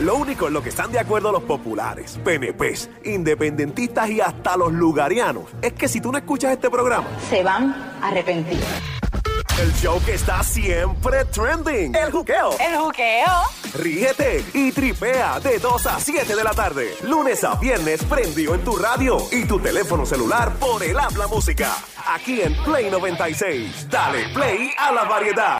Lo 0.00 0.14
único 0.16 0.46
en 0.48 0.54
lo 0.54 0.62
que 0.62 0.70
están 0.70 0.90
de 0.92 0.98
acuerdo 0.98 1.30
los 1.30 1.42
populares, 1.42 2.18
PNPs, 2.24 2.88
independentistas 3.04 4.08
y 4.08 4.20
hasta 4.20 4.56
los 4.56 4.72
lugarianos 4.72 5.44
es 5.60 5.74
que 5.74 5.88
si 5.88 6.00
tú 6.00 6.10
no 6.10 6.16
escuchas 6.18 6.52
este 6.52 6.70
programa, 6.70 7.06
se 7.28 7.42
van 7.42 7.72
a 8.00 8.08
arrepentir. 8.08 8.60
el 9.60 9.72
show 9.74 10.00
que 10.06 10.14
está 10.14 10.42
siempre 10.42 11.26
trending, 11.26 11.94
el 11.94 12.10
juqueo, 12.10 12.56
El 12.58 12.78
juqueo. 12.78 13.26
ríete 13.74 14.42
y 14.54 14.72
tripea 14.72 15.38
de 15.40 15.58
2 15.58 15.86
a 15.86 16.00
7 16.00 16.34
de 16.34 16.44
la 16.44 16.52
tarde, 16.52 16.94
lunes 17.02 17.44
a 17.44 17.56
viernes 17.56 18.02
prendido 18.04 18.54
en 18.54 18.64
tu 18.64 18.76
radio 18.76 19.18
y 19.30 19.44
tu 19.44 19.58
teléfono 19.60 20.06
celular 20.06 20.54
por 20.54 20.82
el 20.82 20.98
habla 20.98 21.26
música, 21.26 21.76
aquí 22.08 22.40
en 22.40 22.54
Play 22.64 22.90
96. 22.90 23.86
Dale 23.90 24.30
play 24.32 24.70
a 24.78 24.92
la 24.92 25.04
variedad. 25.04 25.58